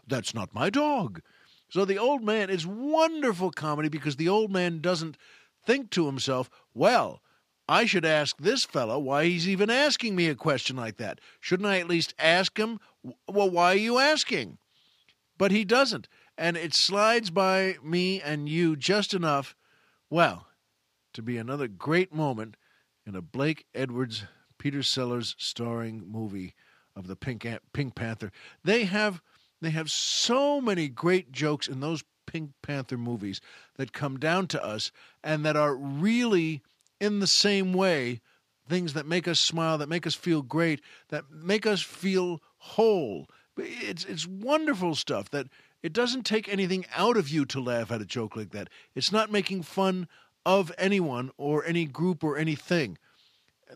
That's 0.07 0.35
not 0.35 0.53
my 0.53 0.69
dog. 0.69 1.23
So 1.69 1.85
the 1.85 1.99
old 1.99 2.23
man 2.23 2.51
is 2.51 2.67
wonderful 2.67 3.53
comedy 3.53 3.89
because 3.89 4.17
the 4.17 4.29
old 4.29 4.51
man 4.51 4.81
doesn't 4.81 5.17
think 5.65 5.91
to 5.91 6.07
himself, 6.07 6.51
well, 6.75 7.23
I 7.69 7.87
should 7.87 8.05
ask 8.05 8.37
this 8.37 8.65
fellow 8.65 8.99
why 8.99 9.25
he's 9.25 9.49
even 9.49 9.71
asking 9.71 10.15
me 10.15 10.29
a 10.29 10.35
question 10.35 10.77
like 10.77 10.99
that. 10.99 11.21
Shouldn't 11.41 11.69
I 11.69 11.79
at 11.79 11.89
least 11.89 12.15
ask 12.19 12.59
him, 12.59 12.79
well, 13.27 13.49
why 13.49 13.73
are 13.73 13.77
you 13.77 13.99
asking? 13.99 14.59
But 15.39 15.51
he 15.51 15.65
doesn't. 15.65 16.09
And 16.37 16.57
it 16.57 16.75
slides 16.75 17.31
by 17.31 17.77
me 17.83 18.21
and 18.21 18.49
you 18.49 18.77
just 18.77 19.15
enough, 19.15 19.57
well, 20.11 20.49
to 21.13 21.23
be 21.23 21.39
another 21.39 21.69
great 21.69 22.13
moment 22.13 22.57
in 23.07 23.15
a 23.15 23.23
Blake 23.23 23.67
Edwards, 23.75 24.25
Peter 24.65 24.83
Sellers 24.83 25.37
starring 25.39 26.11
movie 26.11 26.55
of 26.97 27.07
the 27.07 27.17
Pink, 27.17 27.47
Pink 27.75 27.95
Panther. 27.95 28.33
They 28.65 28.85
have 28.85 29.21
they 29.61 29.69
have 29.69 29.91
so 29.91 30.59
many 30.59 30.89
great 30.89 31.31
jokes 31.31 31.69
in 31.69 31.81
those 31.81 32.03
Pink 32.27 32.53
Panther 32.63 32.97
movies 32.97 33.43
that 33.77 33.93
come 33.93 34.19
down 34.19 34.47
to 34.47 34.65
us 34.65 34.91
and 35.23 35.45
that 35.45 35.55
are 35.55 35.77
really 35.77 36.63
in 36.99 37.21
the 37.21 37.27
same 37.27 37.75
way 37.75 38.23
things 38.67 38.95
that 38.95 39.05
make 39.05 39.29
us 39.29 39.39
smile, 39.39 39.77
that 39.77 39.91
make 39.91 40.07
us 40.07 40.15
feel 40.15 40.41
great, 40.41 40.81
that 41.11 41.31
make 41.31 41.67
us 41.67 41.83
feel 41.83 42.41
whole. 42.57 43.29
It's 43.59 44.07
it's 44.07 44.27
wonderful 44.27 44.95
stuff 44.95 45.29
that 45.29 45.49
it 45.83 45.93
doesn't 45.93 46.25
take 46.25 46.49
anything 46.49 46.87
out 46.97 47.19
of 47.19 47.29
you 47.29 47.45
to 47.45 47.61
laugh 47.61 47.93
at 47.93 48.01
a 48.01 48.07
joke 48.07 48.35
like 48.35 48.53
that. 48.53 48.71
It's 48.95 49.13
not 49.13 49.31
making 49.31 49.65
fun 49.65 50.09
of 50.47 50.73
anyone 50.79 51.33
or 51.37 51.67
any 51.67 51.85
group 51.85 52.25
or 52.25 52.39
anything. 52.39 52.97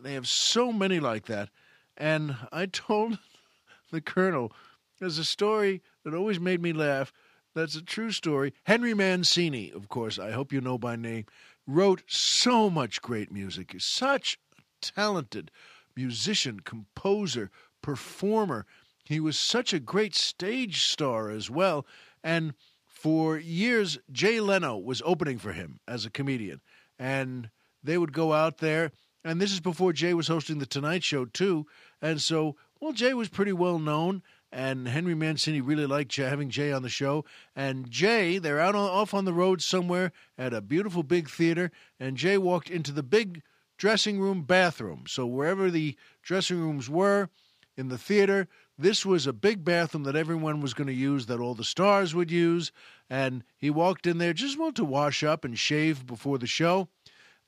They 0.03 0.13
have 0.13 0.27
so 0.27 0.71
many 0.71 0.99
like 0.99 1.25
that. 1.25 1.49
And 1.97 2.35
I 2.51 2.65
told 2.65 3.19
the 3.91 4.01
colonel 4.01 4.51
there's 4.99 5.17
a 5.17 5.25
story 5.25 5.81
that 6.03 6.13
always 6.13 6.39
made 6.39 6.61
me 6.61 6.73
laugh. 6.73 7.13
That's 7.55 7.75
a 7.75 7.81
true 7.81 8.11
story. 8.11 8.53
Henry 8.63 8.93
Mancini, 8.93 9.71
of 9.71 9.89
course, 9.89 10.19
I 10.19 10.31
hope 10.31 10.53
you 10.53 10.61
know 10.61 10.77
by 10.77 10.95
name, 10.95 11.25
wrote 11.65 12.03
so 12.07 12.69
much 12.69 13.01
great 13.01 13.31
music. 13.31 13.71
He's 13.71 13.85
such 13.85 14.37
a 14.57 14.61
talented 14.81 15.51
musician, 15.95 16.59
composer, 16.59 17.49
performer. 17.81 18.65
He 19.05 19.19
was 19.19 19.37
such 19.37 19.73
a 19.73 19.79
great 19.79 20.15
stage 20.15 20.83
star 20.83 21.29
as 21.29 21.49
well. 21.49 21.85
And 22.23 22.53
for 22.85 23.37
years, 23.37 23.97
Jay 24.11 24.39
Leno 24.39 24.77
was 24.77 25.01
opening 25.05 25.37
for 25.37 25.53
him 25.53 25.79
as 25.87 26.05
a 26.05 26.09
comedian. 26.09 26.61
And 26.97 27.49
they 27.81 27.97
would 27.97 28.13
go 28.13 28.33
out 28.33 28.57
there. 28.57 28.91
And 29.23 29.41
this 29.41 29.51
is 29.51 29.59
before 29.59 29.93
Jay 29.93 30.13
was 30.13 30.27
hosting 30.27 30.59
The 30.59 30.65
Tonight 30.65 31.03
Show, 31.03 31.25
too. 31.25 31.65
And 32.01 32.21
so, 32.21 32.55
well, 32.79 32.93
Jay 32.93 33.13
was 33.13 33.27
pretty 33.27 33.53
well 33.53 33.79
known 33.79 34.23
and 34.51 34.87
Henry 34.87 35.13
Mancini 35.13 35.61
really 35.61 35.85
liked 35.85 36.15
having 36.15 36.49
Jay 36.49 36.71
on 36.71 36.81
the 36.81 36.89
show. 36.89 37.25
And 37.55 37.89
Jay, 37.89 38.37
they're 38.37 38.59
out 38.59 38.75
on, 38.75 38.89
off 38.89 39.13
on 39.13 39.25
the 39.25 39.33
road 39.33 39.61
somewhere 39.61 40.11
at 40.37 40.53
a 40.53 40.61
beautiful 40.61 41.03
big 41.03 41.29
theater, 41.29 41.71
and 41.99 42.17
Jay 42.17 42.37
walked 42.37 42.69
into 42.69 42.91
the 42.91 43.03
big 43.03 43.43
dressing 43.77 44.19
room 44.19 44.43
bathroom. 44.43 45.03
So 45.07 45.25
wherever 45.25 45.69
the 45.69 45.95
dressing 46.23 46.59
rooms 46.59 46.89
were 46.89 47.29
in 47.77 47.89
the 47.89 47.97
theater, 47.97 48.47
this 48.77 49.05
was 49.05 49.27
a 49.27 49.33
big 49.33 49.63
bathroom 49.63 50.03
that 50.03 50.15
everyone 50.15 50.61
was 50.61 50.73
going 50.73 50.87
to 50.87 50.93
use, 50.93 51.27
that 51.27 51.39
all 51.39 51.53
the 51.53 51.63
stars 51.63 52.15
would 52.15 52.31
use. 52.31 52.71
And 53.09 53.43
he 53.57 53.69
walked 53.69 54.07
in 54.07 54.17
there 54.17 54.33
just 54.33 54.57
well 54.57 54.71
to 54.73 54.83
wash 54.83 55.23
up 55.23 55.45
and 55.45 55.57
shave 55.57 56.05
before 56.05 56.37
the 56.37 56.47
show. 56.47 56.89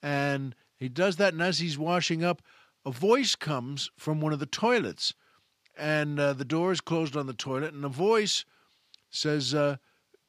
And 0.03 0.55
he 0.81 0.89
does 0.89 1.15
that, 1.15 1.33
and 1.33 1.41
as 1.41 1.59
he's 1.59 1.77
washing 1.77 2.23
up, 2.23 2.41
a 2.85 2.91
voice 2.91 3.35
comes 3.35 3.89
from 3.97 4.19
one 4.19 4.33
of 4.33 4.39
the 4.39 4.45
toilets 4.45 5.13
and 5.77 6.19
uh, 6.19 6.33
the 6.33 6.45
door 6.45 6.71
is 6.71 6.81
closed 6.81 7.15
on 7.15 7.27
the 7.27 7.33
toilet, 7.33 7.73
and 7.73 7.85
a 7.85 7.89
voice 7.89 8.45
says, 9.09 9.53
uh, 9.53 9.77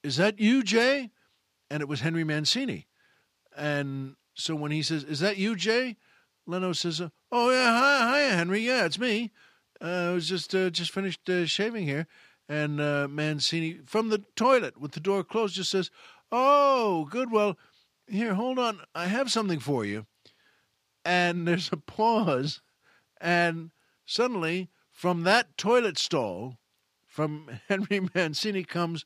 "Is 0.02 0.16
that 0.16 0.38
you, 0.38 0.62
Jay?" 0.62 1.10
And 1.70 1.80
it 1.80 1.88
was 1.88 2.00
Henry 2.00 2.24
Mancini. 2.24 2.86
And 3.56 4.16
so 4.34 4.54
when 4.54 4.70
he 4.70 4.82
says, 4.82 5.04
"Is 5.04 5.20
that 5.20 5.36
you, 5.36 5.56
Jay?" 5.56 5.96
Leno 6.46 6.72
says, 6.72 7.00
uh, 7.00 7.10
"Oh 7.30 7.50
yeah, 7.50 7.78
hi, 7.78 7.98
hi, 7.98 8.18
Henry. 8.36 8.60
Yeah, 8.60 8.84
it's 8.84 8.98
me. 8.98 9.30
Uh, 9.80 10.10
I 10.10 10.12
was 10.12 10.28
just 10.28 10.54
uh, 10.54 10.70
just 10.70 10.90
finished 10.90 11.28
uh, 11.28 11.46
shaving 11.46 11.86
here." 11.86 12.06
And 12.48 12.76
Mancini 13.14 13.80
from 13.86 14.08
the 14.08 14.24
toilet 14.36 14.78
with 14.78 14.92
the 14.92 15.00
door 15.00 15.24
closed 15.24 15.54
just 15.54 15.70
says, 15.70 15.90
"Oh, 16.30 17.06
good. 17.10 17.30
Well, 17.30 17.56
here, 18.06 18.34
hold 18.34 18.58
on. 18.58 18.80
I 18.94 19.06
have 19.06 19.30
something 19.30 19.60
for 19.60 19.84
you." 19.84 20.06
And 21.04 21.48
there's 21.48 21.70
a 21.72 21.76
pause, 21.76 22.60
and 23.20 23.70
suddenly 24.04 24.68
from 24.90 25.24
that 25.24 25.56
toilet 25.56 25.98
stall, 25.98 26.58
from 27.06 27.60
Henry 27.68 28.08
Mancini, 28.14 28.64
comes 28.64 29.04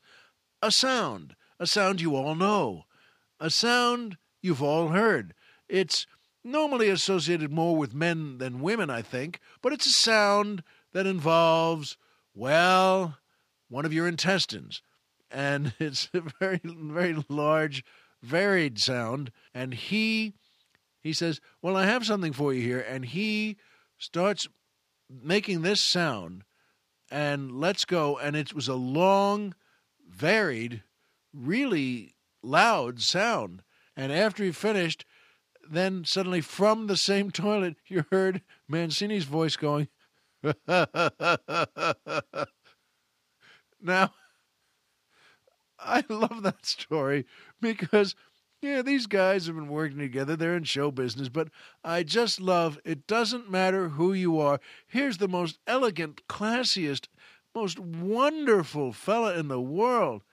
a 0.61 0.71
sound, 0.71 1.35
a 1.59 1.65
sound 1.65 2.01
you 2.01 2.15
all 2.15 2.35
know, 2.35 2.83
a 3.39 3.49
sound 3.49 4.17
you've 4.41 4.61
all 4.61 4.89
heard. 4.89 5.33
It's 5.67 6.05
normally 6.43 6.89
associated 6.89 7.51
more 7.51 7.75
with 7.75 7.93
men 7.93 8.37
than 8.37 8.61
women, 8.61 8.89
I 8.89 9.01
think, 9.01 9.39
but 9.61 9.73
it's 9.73 9.85
a 9.85 9.91
sound 9.91 10.63
that 10.93 11.05
involves, 11.05 11.97
well, 12.33 13.17
one 13.69 13.85
of 13.85 13.93
your 13.93 14.07
intestines. 14.07 14.81
And 15.29 15.73
it's 15.79 16.09
a 16.13 16.21
very, 16.39 16.61
very 16.63 17.23
large, 17.29 17.83
varied 18.21 18.79
sound. 18.79 19.31
And 19.53 19.73
he 19.73 20.33
he 21.01 21.13
says, 21.13 21.39
Well, 21.61 21.75
I 21.75 21.85
have 21.85 22.05
something 22.05 22.33
for 22.33 22.53
you 22.53 22.61
here. 22.61 22.79
And 22.79 23.05
he 23.05 23.57
starts 23.97 24.47
making 25.09 25.61
this 25.61 25.81
sound 25.81 26.43
and 27.09 27.51
let's 27.51 27.85
go 27.85 28.17
and 28.17 28.35
it 28.35 28.53
was 28.53 28.67
a 28.67 28.75
long 28.75 29.55
varied 30.07 30.83
really 31.33 32.13
loud 32.43 33.01
sound 33.01 33.61
and 33.95 34.11
after 34.11 34.43
he 34.43 34.51
finished 34.51 35.05
then 35.69 36.03
suddenly 36.05 36.41
from 36.41 36.87
the 36.87 36.97
same 36.97 37.31
toilet 37.43 37.77
you 37.87 38.05
heard 38.11 38.41
mancini's 38.67 39.23
voice 39.23 39.55
going 39.55 39.87
now 43.81 44.11
i 45.79 46.03
love 46.09 46.41
that 46.43 46.65
story 46.65 47.25
because 47.61 48.15
yeah, 48.61 48.81
these 48.81 49.05
guys 49.05 49.45
have 49.45 49.55
been 49.55 49.67
working 49.67 49.99
together. 49.99 50.35
They're 50.35 50.55
in 50.55 50.63
show 50.63 50.89
business, 50.89 51.29
but 51.29 51.49
I 51.83 52.03
just 52.03 52.41
love 52.41 52.79
it 52.83 53.05
doesn't 53.05 53.51
matter 53.51 53.89
who 53.89 54.13
you 54.13 54.39
are. 54.39 54.59
Here's 54.87 55.17
the 55.17 55.27
most 55.27 55.59
elegant, 55.67 56.21
classiest, 56.27 57.07
most 57.53 57.79
wonderful 57.79 58.93
fella 58.93 59.35
in 59.35 59.47
the 59.47 59.61
world. 59.61 60.23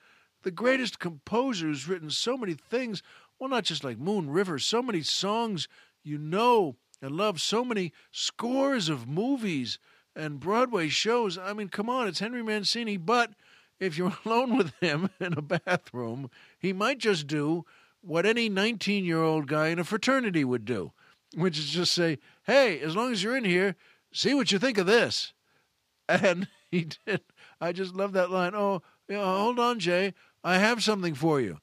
The 0.43 0.51
greatest 0.51 0.99
composer 0.99 1.67
who's 1.67 1.89
written 1.89 2.11
so 2.11 2.37
many 2.37 2.55
things. 2.55 3.03
Well, 3.39 3.51
not 3.51 3.65
just 3.65 3.85
like 3.85 3.99
Moon 3.99 4.31
River, 4.31 4.59
so 4.59 4.83
many 4.83 5.03
songs 5.03 5.69
you 6.03 6.17
know 6.17 6.77
and 7.03 7.17
love, 7.17 7.41
so 7.41 7.65
many 7.65 7.93
scores 8.11 8.89
of 8.89 9.07
movies 9.07 9.79
and 10.17 10.41
Broadway 10.41 10.89
shows. 10.89 11.37
I 11.37 11.53
mean, 11.53 11.69
come 11.69 11.91
on, 11.91 12.09
it's 12.09 12.21
Henry 12.21 12.43
Mancini, 12.43 12.97
but 12.97 13.33
if 13.81 13.99
you're 13.99 14.17
alone 14.25 14.57
with 14.57 14.73
him 14.81 15.11
in 15.21 15.35
a 15.35 15.43
bathroom, 15.43 16.31
he 16.59 16.73
might 16.73 16.99
just 16.99 17.27
do 17.27 17.65
what 18.05 18.27
any 18.27 18.49
19 18.49 19.05
year 19.05 19.23
old 19.23 19.47
guy 19.47 19.69
in 19.69 19.79
a 19.79 19.85
fraternity 19.85 20.45
would 20.45 20.64
do, 20.64 20.93
which 21.35 21.59
is 21.59 21.71
just 21.71 21.93
say, 21.93 22.19
hey, 22.45 22.79
as 22.81 22.95
long 22.95 23.12
as 23.12 23.23
you're 23.23 23.37
in 23.37 23.45
here, 23.45 23.77
see 24.12 24.35
what 24.35 24.53
you 24.53 24.59
think 24.59 24.79
of 24.79 24.87
this. 24.87 25.33
And 26.09 26.49
he 26.71 26.88
did. 27.07 27.23
I 27.61 27.73
just 27.73 27.95
love 27.95 28.12
that 28.12 28.31
line. 28.31 28.55
Oh, 28.55 28.83
yeah, 29.09 29.25
hold 29.25 29.59
on, 29.59 29.79
Jay. 29.79 30.14
I 30.43 30.59
have 30.59 30.83
something 30.83 31.14
for 31.14 31.40
you. 31.40 31.59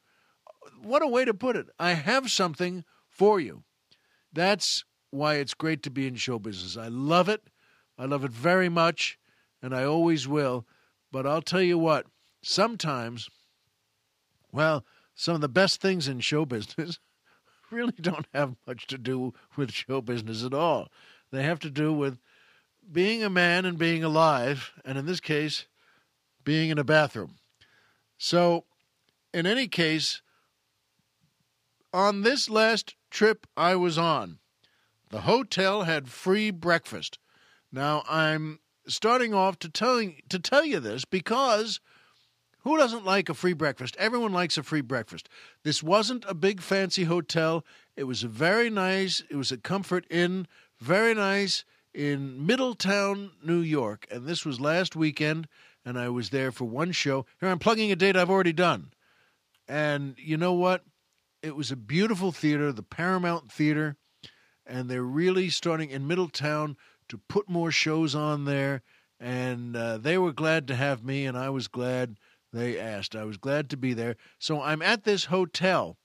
What 0.81 1.03
a 1.03 1.07
way 1.07 1.25
to 1.25 1.33
put 1.33 1.55
it. 1.55 1.67
I 1.79 1.91
have 1.91 2.31
something 2.31 2.83
for 3.07 3.39
you. 3.39 3.63
That's 4.33 4.83
why 5.11 5.35
it's 5.35 5.53
great 5.53 5.83
to 5.83 5.91
be 5.91 6.07
in 6.07 6.15
show 6.15 6.39
business. 6.39 6.77
I 6.77 6.87
love 6.87 7.29
it. 7.29 7.43
I 7.97 8.05
love 8.05 8.23
it 8.23 8.31
very 8.31 8.69
much, 8.69 9.19
and 9.61 9.75
I 9.75 9.83
always 9.83 10.27
will. 10.27 10.65
But 11.11 11.27
I'll 11.27 11.41
tell 11.41 11.61
you 11.61 11.77
what, 11.77 12.07
sometimes, 12.41 13.29
well, 14.51 14.83
some 15.21 15.35
of 15.35 15.41
the 15.41 15.47
best 15.47 15.79
things 15.79 16.07
in 16.07 16.19
show 16.19 16.47
business 16.47 16.97
really 17.71 17.93
don't 18.01 18.25
have 18.33 18.55
much 18.65 18.87
to 18.87 18.97
do 18.97 19.35
with 19.55 19.71
show 19.71 20.01
business 20.01 20.43
at 20.43 20.51
all. 20.51 20.87
They 21.31 21.43
have 21.43 21.59
to 21.59 21.69
do 21.69 21.93
with 21.93 22.17
being 22.91 23.23
a 23.23 23.29
man 23.29 23.63
and 23.63 23.77
being 23.77 24.03
alive, 24.03 24.71
and 24.83 24.97
in 24.97 25.05
this 25.05 25.19
case, 25.19 25.67
being 26.43 26.71
in 26.71 26.79
a 26.79 26.83
bathroom. 26.83 27.35
So, 28.17 28.65
in 29.31 29.45
any 29.45 29.67
case, 29.67 30.23
on 31.93 32.23
this 32.23 32.49
last 32.49 32.95
trip 33.11 33.45
I 33.55 33.75
was 33.75 33.99
on, 33.99 34.39
the 35.11 35.21
hotel 35.21 35.83
had 35.83 36.09
free 36.09 36.49
breakfast. 36.49 37.19
Now, 37.71 38.01
I'm 38.09 38.59
starting 38.87 39.35
off 39.35 39.59
to 39.59 39.69
telling 39.69 40.21
to 40.29 40.39
tell 40.39 40.65
you 40.65 40.79
this 40.79 41.05
because 41.05 41.79
who 42.63 42.77
doesn't 42.77 43.05
like 43.05 43.29
a 43.29 43.33
free 43.33 43.53
breakfast? 43.53 43.95
Everyone 43.97 44.31
likes 44.31 44.57
a 44.57 44.63
free 44.63 44.81
breakfast. 44.81 45.29
This 45.63 45.81
wasn't 45.81 46.25
a 46.27 46.33
big 46.33 46.61
fancy 46.61 47.05
hotel. 47.05 47.65
It 47.95 48.03
was 48.03 48.23
a 48.23 48.27
very 48.27 48.69
nice, 48.69 49.23
it 49.29 49.35
was 49.35 49.51
a 49.51 49.57
comfort 49.57 50.05
inn, 50.09 50.47
very 50.79 51.13
nice 51.13 51.65
in 51.93 52.45
Middletown, 52.45 53.31
New 53.43 53.61
York. 53.61 54.07
And 54.11 54.25
this 54.25 54.45
was 54.45 54.59
last 54.59 54.95
weekend, 54.95 55.47
and 55.83 55.97
I 55.97 56.09
was 56.09 56.29
there 56.29 56.51
for 56.51 56.65
one 56.65 56.91
show. 56.91 57.25
Here 57.39 57.49
I'm 57.49 57.59
plugging 57.59 57.91
a 57.91 57.95
date 57.95 58.15
I've 58.15 58.29
already 58.29 58.53
done. 58.53 58.91
And 59.67 60.15
you 60.17 60.37
know 60.37 60.53
what? 60.53 60.83
It 61.41 61.55
was 61.55 61.71
a 61.71 61.75
beautiful 61.75 62.31
theater, 62.31 62.71
the 62.71 62.83
Paramount 62.83 63.51
Theater, 63.51 63.97
and 64.65 64.89
they're 64.89 65.01
really 65.01 65.49
starting 65.49 65.89
in 65.89 66.07
Middletown 66.07 66.77
to 67.09 67.17
put 67.17 67.49
more 67.49 67.71
shows 67.71 68.13
on 68.13 68.45
there. 68.45 68.83
And 69.19 69.75
uh, 69.75 69.97
they 69.97 70.17
were 70.17 70.33
glad 70.33 70.67
to 70.67 70.75
have 70.75 71.03
me, 71.03 71.25
and 71.25 71.37
I 71.37 71.49
was 71.49 71.67
glad 71.67 72.17
they 72.53 72.79
asked. 72.79 73.15
I 73.15 73.23
was 73.23 73.37
glad 73.37 73.69
to 73.69 73.77
be 73.77 73.93
there. 73.93 74.15
So 74.39 74.61
I'm 74.61 74.81
at 74.81 75.03
this 75.03 75.25
hotel, 75.25 75.97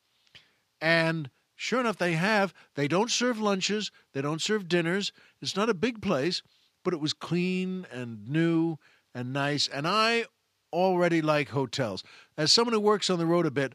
and 0.81 1.31
sure 1.55 1.81
enough, 1.81 1.99
they 1.99 2.13
have. 2.13 2.55
They 2.75 2.89
don't 2.89 3.11
serve 3.11 3.41
lunches, 3.41 3.91
they 4.13 4.23
don't 4.23 4.43
serve 4.43 4.69
dinners. 4.69 5.13
It's 5.41 5.57
not 5.57 5.71
a 5.71 5.75
big 5.75 6.01
place, 6.01 6.43
but 6.85 6.95
it 6.95 7.01
was 7.01 7.13
clean 7.13 7.87
and 7.91 8.29
new 8.29 8.79
and 9.15 9.33
nice. 9.33 9.69
And 9.69 9.87
I 9.89 10.27
already 10.73 11.23
like 11.23 11.49
hotels. 11.49 12.05
As 12.37 12.53
someone 12.53 12.75
who 12.75 12.81
works 12.81 13.11
on 13.11 13.19
the 13.19 13.27
road 13.27 13.47
a 13.47 13.51
bit, 13.51 13.75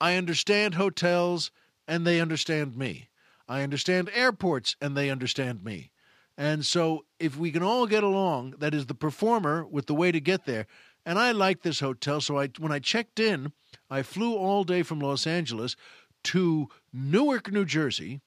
I 0.00 0.16
understand 0.16 0.74
hotels 0.74 1.50
and 1.86 2.06
they 2.06 2.20
understand 2.20 2.76
me. 2.76 3.08
I 3.48 3.62
understand 3.62 4.10
airports 4.14 4.76
and 4.80 4.96
they 4.96 5.10
understand 5.10 5.64
me. 5.64 5.90
And 6.38 6.64
so, 6.64 7.04
if 7.18 7.36
we 7.36 7.52
can 7.52 7.62
all 7.62 7.86
get 7.86 8.02
along, 8.02 8.54
that 8.58 8.72
is 8.72 8.86
the 8.86 8.94
performer 8.94 9.66
with 9.66 9.86
the 9.86 9.94
way 9.94 10.10
to 10.10 10.20
get 10.20 10.46
there. 10.46 10.66
And 11.04 11.18
I 11.18 11.32
liked 11.32 11.62
this 11.62 11.80
hotel, 11.80 12.20
so 12.20 12.38
I 12.38 12.48
when 12.58 12.72
I 12.72 12.78
checked 12.78 13.18
in, 13.18 13.52
I 13.88 14.02
flew 14.02 14.34
all 14.34 14.64
day 14.64 14.82
from 14.82 15.00
Los 15.00 15.26
Angeles 15.26 15.76
to 16.24 16.68
Newark, 16.92 17.50
New 17.50 17.64
Jersey. 17.64 18.20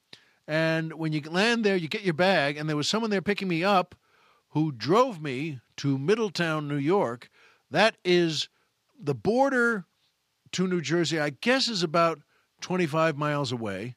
And 0.47 0.93
when 0.93 1.13
you 1.13 1.21
land 1.21 1.63
there, 1.63 1.75
you 1.75 1.87
get 1.87 2.03
your 2.03 2.13
bag, 2.13 2.57
and 2.57 2.67
there 2.67 2.75
was 2.75 2.87
someone 2.87 3.11
there 3.11 3.21
picking 3.21 3.47
me 3.47 3.63
up 3.63 3.95
who 4.49 4.71
drove 4.71 5.21
me 5.21 5.59
to 5.77 5.97
Middletown, 5.97 6.67
New 6.67 6.77
York. 6.77 7.29
That 7.71 7.95
is 8.03 8.49
the 8.99 9.15
border 9.15 9.85
to 10.51 10.67
New 10.67 10.81
Jersey, 10.81 11.19
I 11.19 11.31
guess, 11.31 11.67
is 11.67 11.83
about 11.83 12.19
25 12.61 13.17
miles 13.17 13.51
away. 13.51 13.95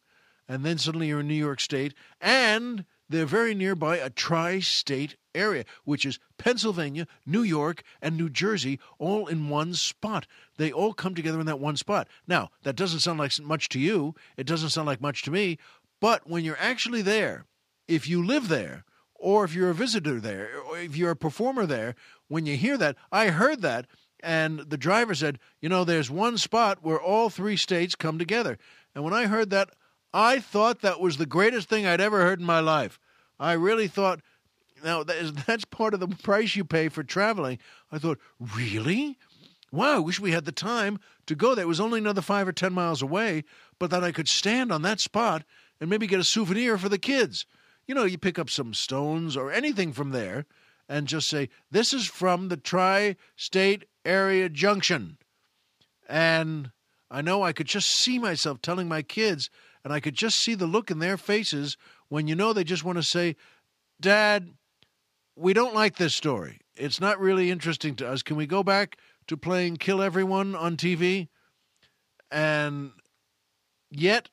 And 0.48 0.64
then 0.64 0.78
suddenly 0.78 1.08
you're 1.08 1.20
in 1.20 1.28
New 1.28 1.34
York 1.34 1.60
State. 1.60 1.94
And 2.20 2.84
they're 3.08 3.26
very 3.26 3.54
nearby 3.54 3.96
a 3.98 4.10
tri 4.10 4.60
state 4.60 5.16
area, 5.34 5.64
which 5.84 6.04
is 6.04 6.18
Pennsylvania, 6.38 7.06
New 7.24 7.42
York, 7.42 7.82
and 8.00 8.16
New 8.16 8.28
Jersey, 8.28 8.80
all 8.98 9.26
in 9.26 9.48
one 9.48 9.74
spot. 9.74 10.26
They 10.56 10.72
all 10.72 10.92
come 10.92 11.14
together 11.14 11.38
in 11.40 11.46
that 11.46 11.60
one 11.60 11.76
spot. 11.76 12.08
Now, 12.26 12.50
that 12.62 12.76
doesn't 12.76 13.00
sound 13.00 13.18
like 13.18 13.38
much 13.40 13.68
to 13.70 13.78
you. 13.78 14.14
It 14.36 14.46
doesn't 14.46 14.70
sound 14.70 14.86
like 14.86 15.00
much 15.00 15.22
to 15.22 15.30
me. 15.30 15.58
But 16.00 16.28
when 16.28 16.44
you're 16.44 16.58
actually 16.58 17.02
there, 17.02 17.44
if 17.86 18.08
you 18.08 18.24
live 18.24 18.48
there, 18.48 18.84
or 19.14 19.44
if 19.44 19.54
you're 19.54 19.70
a 19.70 19.74
visitor 19.74 20.20
there, 20.20 20.50
or 20.60 20.78
if 20.78 20.96
you're 20.96 21.10
a 21.10 21.16
performer 21.16 21.66
there, 21.66 21.94
when 22.28 22.46
you 22.46 22.56
hear 22.56 22.76
that, 22.76 22.96
I 23.10 23.28
heard 23.28 23.62
that, 23.62 23.86
and 24.20 24.60
the 24.60 24.76
driver 24.76 25.14
said, 25.14 25.38
you 25.60 25.68
know, 25.68 25.84
there's 25.84 26.10
one 26.10 26.36
spot 26.38 26.78
where 26.82 27.00
all 27.00 27.30
three 27.30 27.56
states 27.56 27.94
come 27.94 28.18
together. 28.18 28.58
And 28.94 29.04
when 29.04 29.14
I 29.14 29.26
heard 29.26 29.50
that, 29.50 29.70
I 30.16 30.38
thought 30.38 30.80
that 30.80 30.98
was 30.98 31.18
the 31.18 31.26
greatest 31.26 31.68
thing 31.68 31.84
I'd 31.84 32.00
ever 32.00 32.22
heard 32.22 32.40
in 32.40 32.46
my 32.46 32.60
life. 32.60 32.98
I 33.38 33.52
really 33.52 33.86
thought, 33.86 34.22
now 34.82 35.02
that's 35.46 35.66
part 35.66 35.92
of 35.92 36.00
the 36.00 36.08
price 36.08 36.56
you 36.56 36.64
pay 36.64 36.88
for 36.88 37.02
traveling. 37.02 37.58
I 37.92 37.98
thought, 37.98 38.18
really? 38.56 39.18
Wow, 39.70 39.96
I 39.96 39.98
wish 39.98 40.18
we 40.18 40.32
had 40.32 40.46
the 40.46 40.52
time 40.52 40.98
to 41.26 41.34
go 41.34 41.54
there. 41.54 41.64
It 41.64 41.68
was 41.68 41.80
only 41.80 41.98
another 41.98 42.22
five 42.22 42.48
or 42.48 42.52
ten 42.52 42.72
miles 42.72 43.02
away, 43.02 43.44
but 43.78 43.90
that 43.90 44.02
I 44.02 44.10
could 44.10 44.26
stand 44.26 44.72
on 44.72 44.80
that 44.82 45.00
spot 45.00 45.44
and 45.82 45.90
maybe 45.90 46.06
get 46.06 46.18
a 46.18 46.24
souvenir 46.24 46.78
for 46.78 46.88
the 46.88 46.96
kids. 46.96 47.44
You 47.86 47.94
know, 47.94 48.04
you 48.04 48.16
pick 48.16 48.38
up 48.38 48.48
some 48.48 48.72
stones 48.72 49.36
or 49.36 49.52
anything 49.52 49.92
from 49.92 50.12
there 50.12 50.46
and 50.88 51.06
just 51.08 51.28
say, 51.28 51.50
This 51.70 51.92
is 51.92 52.06
from 52.06 52.48
the 52.48 52.56
Tri 52.56 53.16
State 53.36 53.84
Area 54.02 54.48
Junction. 54.48 55.18
And 56.08 56.70
I 57.10 57.20
know 57.20 57.42
I 57.42 57.52
could 57.52 57.66
just 57.66 57.90
see 57.90 58.18
myself 58.18 58.62
telling 58.62 58.88
my 58.88 59.02
kids, 59.02 59.50
and 59.86 59.92
I 59.92 60.00
could 60.00 60.16
just 60.16 60.40
see 60.40 60.56
the 60.56 60.66
look 60.66 60.90
in 60.90 60.98
their 60.98 61.16
faces 61.16 61.76
when 62.08 62.26
you 62.26 62.34
know 62.34 62.52
they 62.52 62.64
just 62.64 62.82
want 62.82 62.98
to 62.98 63.04
say, 63.04 63.36
Dad, 64.00 64.50
we 65.36 65.52
don't 65.52 65.76
like 65.76 65.94
this 65.94 66.12
story. 66.12 66.58
It's 66.74 67.00
not 67.00 67.20
really 67.20 67.52
interesting 67.52 67.94
to 67.94 68.08
us. 68.08 68.24
Can 68.24 68.34
we 68.34 68.48
go 68.48 68.64
back 68.64 68.98
to 69.28 69.36
playing 69.36 69.76
Kill 69.76 70.02
Everyone 70.02 70.56
on 70.56 70.76
TV? 70.76 71.28
And 72.32 72.94
yet, 73.88 74.28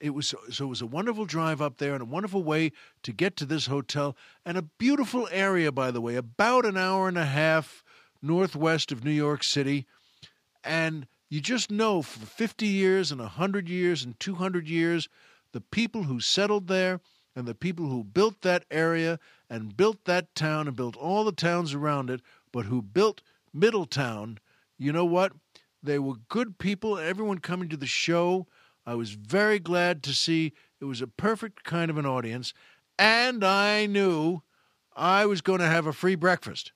it 0.00 0.14
was 0.14 0.34
so 0.48 0.64
it 0.64 0.68
was 0.68 0.80
a 0.80 0.86
wonderful 0.86 1.26
drive 1.26 1.60
up 1.60 1.76
there 1.76 1.92
and 1.92 2.00
a 2.00 2.06
wonderful 2.06 2.42
way 2.42 2.72
to 3.02 3.12
get 3.12 3.36
to 3.36 3.44
this 3.44 3.66
hotel 3.66 4.16
and 4.46 4.56
a 4.56 4.62
beautiful 4.62 5.28
area 5.30 5.70
by 5.70 5.90
the 5.90 6.00
way 6.00 6.16
about 6.16 6.64
an 6.64 6.78
hour 6.78 7.06
and 7.06 7.18
a 7.18 7.26
half 7.26 7.84
northwest 8.22 8.92
of 8.92 9.04
New 9.04 9.10
York 9.10 9.44
City 9.44 9.86
and 10.64 11.06
you 11.28 11.40
just 11.40 11.70
know 11.70 12.02
for 12.02 12.24
50 12.24 12.66
years 12.66 13.10
and 13.10 13.20
100 13.20 13.68
years 13.68 14.04
and 14.04 14.18
200 14.20 14.68
years, 14.68 15.08
the 15.52 15.60
people 15.60 16.04
who 16.04 16.20
settled 16.20 16.68
there 16.68 17.00
and 17.34 17.46
the 17.46 17.54
people 17.54 17.86
who 17.86 18.04
built 18.04 18.42
that 18.42 18.64
area 18.70 19.18
and 19.50 19.76
built 19.76 20.04
that 20.04 20.34
town 20.34 20.66
and 20.66 20.76
built 20.76 20.96
all 20.96 21.24
the 21.24 21.32
towns 21.32 21.74
around 21.74 22.10
it, 22.10 22.20
but 22.52 22.66
who 22.66 22.80
built 22.80 23.22
Middletown, 23.52 24.38
you 24.78 24.92
know 24.92 25.04
what? 25.04 25.32
They 25.82 25.98
were 25.98 26.16
good 26.28 26.58
people. 26.58 26.98
Everyone 26.98 27.38
coming 27.38 27.68
to 27.68 27.76
the 27.76 27.86
show, 27.86 28.46
I 28.84 28.94
was 28.94 29.10
very 29.10 29.58
glad 29.58 30.02
to 30.04 30.14
see 30.14 30.52
it 30.80 30.84
was 30.84 31.00
a 31.00 31.06
perfect 31.06 31.64
kind 31.64 31.90
of 31.90 31.98
an 31.98 32.06
audience. 32.06 32.54
And 32.98 33.44
I 33.44 33.86
knew 33.86 34.42
I 34.94 35.26
was 35.26 35.40
going 35.40 35.60
to 35.60 35.66
have 35.66 35.86
a 35.86 35.92
free 35.92 36.14
breakfast 36.14 36.72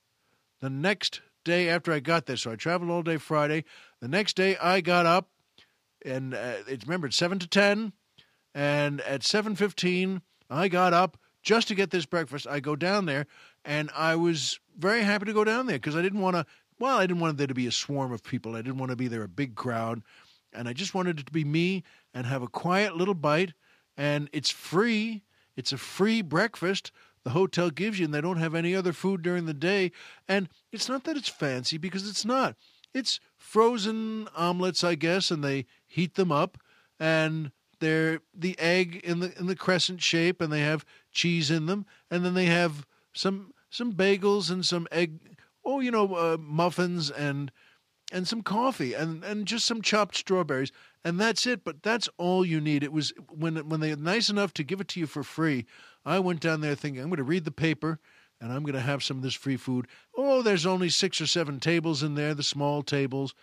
the 0.59 0.69
next 0.69 1.21
day 1.43 1.69
after 1.69 1.91
I 1.91 1.99
got 1.99 2.25
there. 2.25 2.37
So 2.37 2.51
I 2.51 2.55
traveled 2.55 2.91
all 2.91 3.01
day 3.01 3.17
Friday. 3.17 3.63
The 4.01 4.07
next 4.07 4.35
day 4.35 4.57
I 4.57 4.81
got 4.81 5.05
up, 5.05 5.29
and 6.03 6.33
uh, 6.33 6.55
it's 6.67 6.85
remember 6.85 7.07
it's 7.07 7.17
seven 7.17 7.39
to 7.39 7.47
ten, 7.47 7.93
and 8.53 8.99
at 9.01 9.23
seven 9.23 9.55
fifteen 9.55 10.21
I 10.49 10.67
got 10.67 10.93
up 10.93 11.17
just 11.43 11.67
to 11.67 11.75
get 11.75 11.91
this 11.91 12.05
breakfast. 12.05 12.47
I 12.47 12.59
go 12.59 12.75
down 12.75 13.05
there, 13.05 13.27
and 13.63 13.91
I 13.95 14.15
was 14.15 14.59
very 14.77 15.03
happy 15.03 15.25
to 15.25 15.33
go 15.33 15.43
down 15.43 15.67
there 15.67 15.77
because 15.77 15.95
I 15.95 16.01
didn't 16.01 16.21
want 16.21 16.35
to. 16.35 16.45
Well, 16.79 16.97
I 16.97 17.05
didn't 17.05 17.19
want 17.19 17.37
there 17.37 17.47
to 17.47 17.53
be 17.53 17.67
a 17.67 17.71
swarm 17.71 18.11
of 18.11 18.23
people. 18.23 18.55
I 18.55 18.63
didn't 18.63 18.79
want 18.79 18.89
to 18.89 18.95
be 18.95 19.07
there 19.07 19.23
a 19.23 19.27
big 19.27 19.53
crowd, 19.55 20.01
and 20.51 20.67
I 20.67 20.73
just 20.73 20.95
wanted 20.95 21.19
it 21.19 21.27
to 21.27 21.31
be 21.31 21.43
me 21.43 21.83
and 22.13 22.25
have 22.25 22.41
a 22.41 22.47
quiet 22.47 22.97
little 22.97 23.13
bite. 23.13 23.53
And 23.97 24.29
it's 24.33 24.49
free. 24.49 25.21
It's 25.55 25.73
a 25.73 25.77
free 25.77 26.21
breakfast 26.23 26.91
the 27.23 27.31
hotel 27.31 27.69
gives 27.69 27.99
you, 27.99 28.05
and 28.05 28.13
they 28.13 28.21
don't 28.21 28.37
have 28.37 28.55
any 28.55 28.75
other 28.75 28.93
food 28.93 29.21
during 29.21 29.45
the 29.45 29.53
day. 29.53 29.91
And 30.27 30.49
it's 30.71 30.89
not 30.89 31.03
that 31.03 31.17
it's 31.17 31.29
fancy 31.29 31.77
because 31.77 32.09
it's 32.09 32.25
not. 32.25 32.55
It's 32.93 33.19
frozen 33.41 34.27
omelets, 34.35 34.83
I 34.83 34.95
guess, 34.95 35.31
and 35.31 35.43
they 35.43 35.65
heat 35.85 36.15
them 36.15 36.31
up, 36.31 36.57
and 36.99 37.51
they're 37.79 38.19
the 38.33 38.57
egg 38.59 39.01
in 39.03 39.19
the 39.19 39.37
in 39.37 39.47
the 39.47 39.55
crescent 39.55 40.01
shape, 40.01 40.39
and 40.39 40.53
they 40.53 40.61
have 40.61 40.85
cheese 41.11 41.49
in 41.49 41.65
them, 41.65 41.85
and 42.09 42.23
then 42.23 42.35
they 42.35 42.45
have 42.45 42.85
some 43.13 43.53
some 43.69 43.93
bagels 43.93 44.51
and 44.51 44.65
some 44.65 44.87
egg, 44.91 45.19
oh, 45.65 45.79
you 45.79 45.91
know, 45.91 46.13
uh, 46.15 46.37
muffins 46.39 47.09
and 47.09 47.51
and 48.11 48.27
some 48.27 48.41
coffee 48.41 48.93
and, 48.93 49.23
and 49.23 49.45
just 49.45 49.65
some 49.65 49.81
chopped 49.81 50.15
strawberries 50.15 50.71
and 51.03 51.19
that's 51.19 51.47
it 51.47 51.63
but 51.63 51.81
that's 51.81 52.09
all 52.17 52.45
you 52.45 52.59
need. 52.59 52.83
It 52.83 52.91
was 52.91 53.13
when 53.29 53.55
when 53.69 53.79
they're 53.79 53.95
nice 53.95 54.29
enough 54.29 54.53
to 54.55 54.63
give 54.63 54.81
it 54.81 54.89
to 54.89 54.99
you 54.99 55.07
for 55.07 55.23
free 55.23 55.65
i 56.05 56.19
went 56.19 56.41
down 56.41 56.61
there 56.61 56.75
thinking 56.75 57.01
i'm 57.01 57.09
going 57.09 57.17
to 57.17 57.23
read 57.23 57.45
the 57.45 57.51
paper 57.51 57.99
and 58.41 58.51
i'm 58.51 58.63
going 58.63 58.73
to 58.73 58.81
have 58.81 59.03
some 59.03 59.17
of 59.17 59.23
this 59.23 59.35
free 59.35 59.55
food. 59.55 59.87
Oh 60.17 60.41
there's 60.41 60.65
only 60.65 60.89
six 60.89 61.21
or 61.21 61.27
seven 61.27 61.59
tables 61.59 62.03
in 62.03 62.15
there 62.15 62.33
the 62.33 62.43
small 62.43 62.81
tables. 62.81 63.33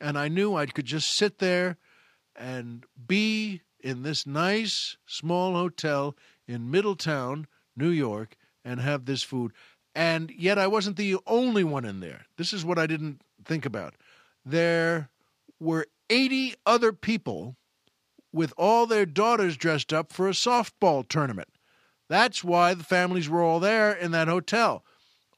And 0.00 0.18
i 0.18 0.28
knew 0.28 0.56
i 0.56 0.66
could 0.66 0.86
just 0.86 1.14
sit 1.14 1.38
there 1.38 1.76
and 2.34 2.84
be 3.06 3.60
in 3.80 4.02
this 4.02 4.26
nice 4.26 4.96
small 5.06 5.54
hotel 5.54 6.16
in 6.48 6.70
middletown 6.70 7.46
new 7.76 7.90
york 7.90 8.36
and 8.64 8.80
have 8.80 9.04
this 9.04 9.22
food. 9.22 9.52
And 9.94 10.32
yet 10.36 10.58
i 10.58 10.66
wasn't 10.66 10.96
the 10.96 11.16
only 11.26 11.62
one 11.62 11.84
in 11.84 12.00
there. 12.00 12.26
This 12.38 12.52
is 12.52 12.64
what 12.64 12.78
i 12.78 12.86
didn't 12.86 13.20
think 13.44 13.66
about. 13.66 13.94
There 14.44 15.10
were 15.60 15.86
80 16.08 16.54
other 16.64 16.92
people 16.92 17.56
with 18.32 18.52
all 18.56 18.86
their 18.86 19.06
daughters 19.06 19.56
dressed 19.56 19.92
up 19.92 20.12
for 20.12 20.28
a 20.28 20.32
softball 20.32 21.06
tournament. 21.08 21.48
That's 22.08 22.44
why 22.44 22.74
the 22.74 22.84
families 22.84 23.28
were 23.28 23.42
all 23.42 23.60
there 23.60 23.92
in 23.92 24.10
that 24.12 24.28
hotel. 24.28 24.84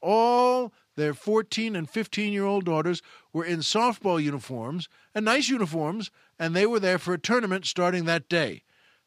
All 0.01 0.73
their 0.95 1.13
14 1.13 1.75
and 1.75 1.89
15 1.89 2.33
year 2.33 2.45
old 2.45 2.65
daughters 2.65 3.01
were 3.33 3.45
in 3.45 3.59
softball 3.59 4.21
uniforms 4.21 4.87
and 5.15 5.25
nice 5.25 5.49
uniforms, 5.49 6.11
and 6.37 6.55
they 6.55 6.65
were 6.65 6.79
there 6.79 6.99
for 6.99 7.13
a 7.13 7.19
tournament 7.19 7.65
starting 7.65 8.05
that 8.05 8.29
day. 8.29 8.63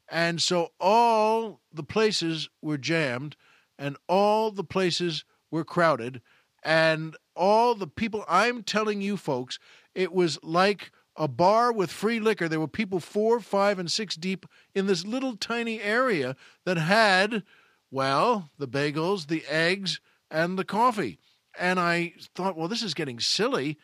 And 0.08 0.42
so 0.42 0.72
all 0.80 1.60
the 1.72 1.82
places 1.82 2.48
were 2.60 2.78
jammed 2.78 3.36
and 3.78 3.96
all 4.08 4.50
the 4.50 4.64
places 4.64 5.24
were 5.50 5.64
crowded, 5.64 6.22
and 6.62 7.16
all 7.34 7.74
the 7.74 7.86
people, 7.86 8.24
I'm 8.28 8.62
telling 8.62 9.00
you 9.00 9.16
folks, 9.16 9.58
it 9.94 10.12
was 10.12 10.38
like 10.42 10.92
a 11.16 11.28
bar 11.28 11.72
with 11.72 11.90
free 11.90 12.20
liquor. 12.20 12.48
There 12.48 12.60
were 12.60 12.68
people 12.68 13.00
four, 13.00 13.40
five, 13.40 13.78
and 13.78 13.90
six 13.90 14.16
deep 14.16 14.46
in 14.74 14.86
this 14.86 15.04
little 15.04 15.36
tiny 15.36 15.80
area 15.80 16.36
that 16.64 16.78
had, 16.78 17.42
well, 17.90 18.50
the 18.58 18.68
bagels, 18.68 19.26
the 19.26 19.44
eggs, 19.48 20.00
and 20.30 20.58
the 20.58 20.64
coffee. 20.64 21.18
And 21.58 21.78
I 21.78 22.14
thought, 22.34 22.56
well, 22.56 22.68
this 22.68 22.82
is 22.82 22.94
getting 22.94 23.20
silly. 23.20 23.78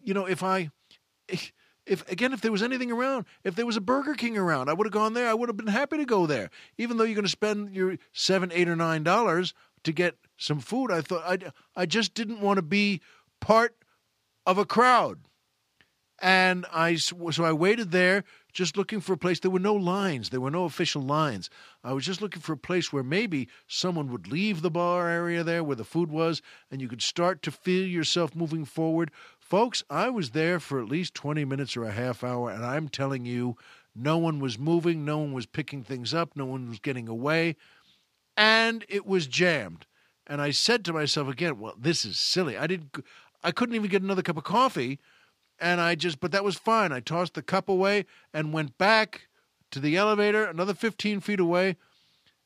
You 0.00 0.14
know, 0.14 0.26
if 0.26 0.42
I. 0.42 0.70
If 1.86 2.08
again, 2.10 2.34
if 2.34 2.42
there 2.42 2.52
was 2.52 2.62
anything 2.62 2.92
around, 2.92 3.24
if 3.44 3.54
there 3.54 3.64
was 3.64 3.78
a 3.78 3.80
Burger 3.80 4.12
King 4.12 4.36
around, 4.36 4.68
I 4.68 4.74
would 4.74 4.86
have 4.86 4.92
gone 4.92 5.14
there. 5.14 5.26
I 5.26 5.32
would 5.32 5.48
have 5.48 5.56
been 5.56 5.68
happy 5.68 5.96
to 5.96 6.04
go 6.04 6.26
there, 6.26 6.50
even 6.76 6.98
though 6.98 7.04
you're 7.04 7.14
going 7.14 7.24
to 7.24 7.30
spend 7.30 7.74
your 7.74 7.96
seven, 8.12 8.52
eight, 8.52 8.68
or 8.68 8.76
nine 8.76 9.02
dollars 9.02 9.54
to 9.84 9.92
get 9.92 10.16
some 10.36 10.60
food. 10.60 10.90
I 10.90 11.00
thought 11.00 11.22
I, 11.26 11.38
I 11.74 11.86
just 11.86 12.12
didn't 12.12 12.42
want 12.42 12.58
to 12.58 12.62
be 12.62 13.00
part 13.40 13.74
of 14.44 14.58
a 14.58 14.66
crowd. 14.66 15.20
And 16.20 16.66
I 16.72 16.96
so 16.96 17.44
I 17.44 17.52
waited 17.52 17.92
there 17.92 18.24
just 18.52 18.76
looking 18.76 19.00
for 19.00 19.12
a 19.12 19.16
place. 19.16 19.38
There 19.38 19.52
were 19.52 19.60
no 19.60 19.74
lines. 19.74 20.30
There 20.30 20.40
were 20.40 20.50
no 20.50 20.64
official 20.64 21.00
lines. 21.00 21.48
I 21.84 21.92
was 21.92 22.04
just 22.04 22.20
looking 22.20 22.42
for 22.42 22.54
a 22.54 22.56
place 22.56 22.92
where 22.92 23.04
maybe 23.04 23.48
someone 23.68 24.10
would 24.10 24.26
leave 24.26 24.60
the 24.60 24.70
bar 24.70 25.08
area 25.08 25.44
there 25.44 25.62
where 25.62 25.76
the 25.76 25.84
food 25.84 26.10
was, 26.10 26.42
and 26.70 26.80
you 26.80 26.88
could 26.88 27.02
start 27.02 27.40
to 27.42 27.52
feel 27.52 27.86
yourself 27.86 28.34
moving 28.34 28.64
forward. 28.64 29.12
Folks, 29.38 29.84
I 29.88 30.10
was 30.10 30.30
there 30.30 30.58
for 30.58 30.80
at 30.82 30.88
least 30.88 31.14
20 31.14 31.44
minutes 31.44 31.76
or 31.76 31.84
a 31.84 31.92
half 31.92 32.24
hour, 32.24 32.50
and 32.50 32.66
I'm 32.66 32.88
telling 32.88 33.24
you, 33.24 33.56
no 33.94 34.18
one 34.18 34.40
was 34.40 34.58
moving, 34.58 35.04
no 35.04 35.18
one 35.18 35.32
was 35.32 35.46
picking 35.46 35.84
things 35.84 36.12
up, 36.12 36.34
no 36.34 36.46
one 36.46 36.68
was 36.68 36.80
getting 36.80 37.08
away, 37.08 37.54
and 38.36 38.84
it 38.88 39.06
was 39.06 39.26
jammed. 39.28 39.86
And 40.26 40.40
I 40.40 40.50
said 40.50 40.84
to 40.84 40.92
myself 40.92 41.28
again, 41.28 41.58
well, 41.58 41.74
this 41.78 42.04
is 42.04 42.18
silly. 42.18 42.58
I 42.58 42.66
didn't 42.66 43.04
I 43.42 43.52
couldn't 43.52 43.76
even 43.76 43.88
get 43.88 44.02
another 44.02 44.22
cup 44.22 44.36
of 44.36 44.44
coffee 44.44 44.98
and 45.60 45.80
I 45.80 45.94
just, 45.94 46.20
but 46.20 46.32
that 46.32 46.44
was 46.44 46.56
fine. 46.56 46.92
I 46.92 47.00
tossed 47.00 47.34
the 47.34 47.42
cup 47.42 47.68
away 47.68 48.06
and 48.32 48.52
went 48.52 48.78
back 48.78 49.28
to 49.70 49.80
the 49.80 49.96
elevator, 49.96 50.44
another 50.44 50.74
15 50.74 51.20
feet 51.20 51.40
away, 51.40 51.76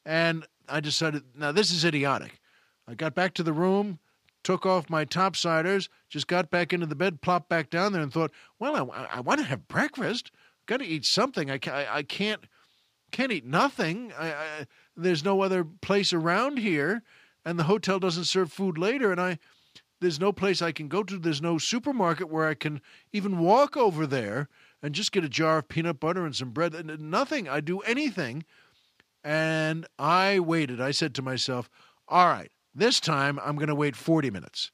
and 0.04 0.46
I 0.68 0.80
decided, 0.80 1.22
now 1.36 1.52
this 1.52 1.70
is 1.70 1.84
idiotic. 1.84 2.40
I 2.88 2.94
got 2.94 3.14
back 3.14 3.34
to 3.34 3.42
the 3.42 3.52
room, 3.52 3.98
took 4.42 4.66
off 4.66 4.90
my 4.90 5.04
topsiders, 5.04 5.88
just 6.08 6.26
got 6.26 6.50
back 6.50 6.72
into 6.72 6.86
the 6.86 6.94
bed, 6.94 7.20
plopped 7.20 7.48
back 7.48 7.70
down 7.70 7.92
there, 7.92 8.02
and 8.02 8.12
thought, 8.12 8.32
well, 8.58 8.90
I, 8.90 9.16
I 9.16 9.20
want 9.20 9.40
to 9.40 9.46
have 9.46 9.68
breakfast. 9.68 10.30
Got 10.66 10.78
to 10.78 10.86
eat 10.86 11.04
something. 11.04 11.50
I, 11.50 11.58
I, 11.66 11.96
I 11.98 12.02
can't 12.02 12.44
can't 13.10 13.30
eat 13.30 13.44
nothing. 13.44 14.10
I, 14.18 14.32
I, 14.32 14.66
there's 14.96 15.22
no 15.22 15.42
other 15.42 15.64
place 15.64 16.12
around 16.14 16.58
here, 16.58 17.02
and 17.44 17.58
the 17.58 17.64
hotel 17.64 17.98
doesn't 17.98 18.24
serve 18.24 18.50
food 18.50 18.78
later. 18.78 19.12
And 19.12 19.20
I 19.20 19.38
there's 20.02 20.20
no 20.20 20.32
place 20.32 20.60
I 20.60 20.72
can 20.72 20.88
go 20.88 21.02
to. 21.04 21.16
There's 21.16 21.40
no 21.40 21.56
supermarket 21.56 22.28
where 22.28 22.48
I 22.48 22.54
can 22.54 22.82
even 23.12 23.38
walk 23.38 23.76
over 23.76 24.06
there 24.06 24.48
and 24.82 24.94
just 24.94 25.12
get 25.12 25.24
a 25.24 25.28
jar 25.28 25.58
of 25.58 25.68
peanut 25.68 26.00
butter 26.00 26.26
and 26.26 26.34
some 26.34 26.50
bread. 26.50 26.74
Nothing. 27.00 27.48
I 27.48 27.60
do 27.60 27.78
anything. 27.80 28.44
And 29.24 29.86
I 29.98 30.40
waited. 30.40 30.80
I 30.80 30.90
said 30.90 31.14
to 31.14 31.22
myself, 31.22 31.70
all 32.08 32.26
right, 32.26 32.50
this 32.74 32.98
time 32.98 33.38
I'm 33.44 33.54
going 33.54 33.68
to 33.68 33.74
wait 33.74 33.94
40 33.94 34.30
minutes. 34.30 34.72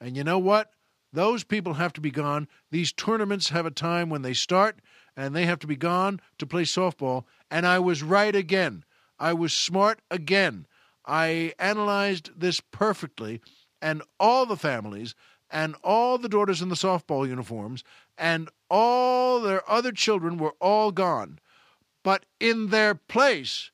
And 0.00 0.16
you 0.16 0.22
know 0.22 0.38
what? 0.38 0.70
Those 1.12 1.42
people 1.42 1.74
have 1.74 1.92
to 1.94 2.00
be 2.00 2.12
gone. 2.12 2.46
These 2.70 2.92
tournaments 2.92 3.48
have 3.48 3.66
a 3.66 3.70
time 3.72 4.10
when 4.10 4.22
they 4.22 4.34
start, 4.34 4.78
and 5.16 5.34
they 5.34 5.46
have 5.46 5.58
to 5.60 5.66
be 5.66 5.74
gone 5.76 6.20
to 6.38 6.46
play 6.46 6.62
softball. 6.62 7.24
And 7.50 7.66
I 7.66 7.80
was 7.80 8.02
right 8.02 8.36
again. 8.36 8.84
I 9.18 9.32
was 9.32 9.52
smart 9.52 10.00
again. 10.10 10.66
I 11.04 11.54
analyzed 11.58 12.30
this 12.38 12.60
perfectly 12.60 13.40
and 13.80 14.02
all 14.18 14.46
the 14.46 14.56
families 14.56 15.14
and 15.50 15.74
all 15.82 16.18
the 16.18 16.28
daughters 16.28 16.60
in 16.60 16.68
the 16.68 16.74
softball 16.74 17.26
uniforms 17.26 17.82
and 18.16 18.48
all 18.70 19.40
their 19.40 19.68
other 19.70 19.92
children 19.92 20.36
were 20.36 20.54
all 20.60 20.92
gone. 20.92 21.38
But 22.02 22.26
in 22.38 22.68
their 22.68 22.94
place 22.94 23.70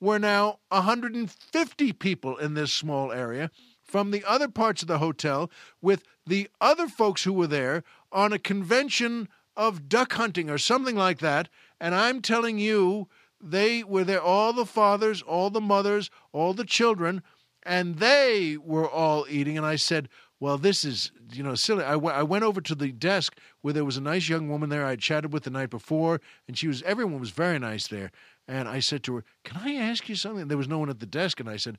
were 0.00 0.18
now 0.18 0.58
150 0.68 1.92
people 1.94 2.36
in 2.36 2.54
this 2.54 2.72
small 2.72 3.12
area 3.12 3.50
from 3.82 4.10
the 4.10 4.24
other 4.24 4.48
parts 4.48 4.82
of 4.82 4.88
the 4.88 4.98
hotel 4.98 5.50
with 5.80 6.04
the 6.26 6.48
other 6.60 6.88
folks 6.88 7.24
who 7.24 7.32
were 7.32 7.46
there 7.46 7.84
on 8.10 8.32
a 8.32 8.38
convention 8.38 9.28
of 9.56 9.88
duck 9.88 10.14
hunting 10.14 10.50
or 10.50 10.58
something 10.58 10.96
like 10.96 11.18
that. 11.20 11.48
And 11.80 11.94
I'm 11.94 12.20
telling 12.20 12.58
you, 12.58 13.08
they 13.40 13.84
were 13.84 14.04
there, 14.04 14.22
all 14.22 14.52
the 14.52 14.66
fathers, 14.66 15.22
all 15.22 15.50
the 15.50 15.60
mothers, 15.60 16.10
all 16.32 16.54
the 16.54 16.64
children 16.64 17.22
and 17.64 17.96
they 17.96 18.56
were 18.56 18.88
all 18.88 19.26
eating. 19.28 19.56
And 19.56 19.66
I 19.66 19.76
said, 19.76 20.08
well, 20.40 20.58
this 20.58 20.84
is, 20.84 21.10
you 21.32 21.42
know, 21.42 21.54
silly. 21.54 21.84
I, 21.84 21.92
w- 21.92 22.14
I 22.14 22.22
went 22.22 22.44
over 22.44 22.60
to 22.60 22.74
the 22.74 22.92
desk 22.92 23.38
where 23.62 23.72
there 23.72 23.84
was 23.84 23.96
a 23.96 24.02
nice 24.02 24.28
young 24.28 24.48
woman 24.48 24.68
there 24.68 24.84
I 24.84 24.90
had 24.90 25.00
chatted 25.00 25.32
with 25.32 25.44
the 25.44 25.50
night 25.50 25.70
before, 25.70 26.20
and 26.46 26.58
she 26.58 26.68
was, 26.68 26.82
everyone 26.82 27.20
was 27.20 27.30
very 27.30 27.58
nice 27.58 27.86
there. 27.88 28.10
And 28.46 28.68
I 28.68 28.80
said 28.80 29.02
to 29.04 29.16
her, 29.16 29.24
Can 29.44 29.60
I 29.62 29.74
ask 29.74 30.08
you 30.08 30.16
something? 30.16 30.48
There 30.48 30.58
was 30.58 30.68
no 30.68 30.78
one 30.78 30.90
at 30.90 31.00
the 31.00 31.06
desk. 31.06 31.40
And 31.40 31.48
I 31.48 31.56
said, 31.56 31.78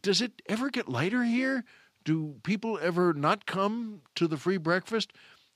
Does 0.00 0.20
it 0.20 0.42
ever 0.48 0.70
get 0.70 0.88
lighter 0.88 1.22
here? 1.22 1.64
Do 2.04 2.36
people 2.42 2.78
ever 2.82 3.14
not 3.14 3.46
come 3.46 4.00
to 4.16 4.26
the 4.26 4.36
free 4.36 4.58
breakfast? 4.58 5.12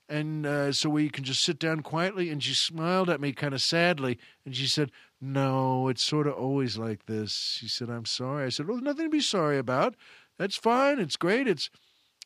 and 0.09 0.45
uh, 0.45 0.71
so 0.71 0.89
we 0.89 1.07
can 1.07 1.23
just 1.23 1.43
sit 1.43 1.59
down 1.59 1.81
quietly. 1.81 2.29
And 2.29 2.43
she 2.43 2.53
smiled 2.53 3.09
at 3.09 3.21
me 3.21 3.31
kind 3.31 3.53
of 3.53 3.61
sadly, 3.61 4.17
and 4.43 4.55
she 4.55 4.65
said, 4.65 4.91
"No, 5.21 5.87
it's 5.87 6.01
sort 6.01 6.27
of 6.27 6.33
always 6.33 6.77
like 6.77 7.05
this." 7.05 7.57
She 7.59 7.67
said, 7.67 7.89
"I'm 7.89 8.05
sorry." 8.05 8.45
I 8.45 8.49
said, 8.49 8.67
"Well, 8.67 8.81
nothing 8.81 9.05
to 9.05 9.09
be 9.09 9.21
sorry 9.21 9.57
about. 9.57 9.95
That's 10.37 10.55
fine. 10.55 10.99
It's 10.99 11.17
great. 11.17 11.47
It's 11.47 11.69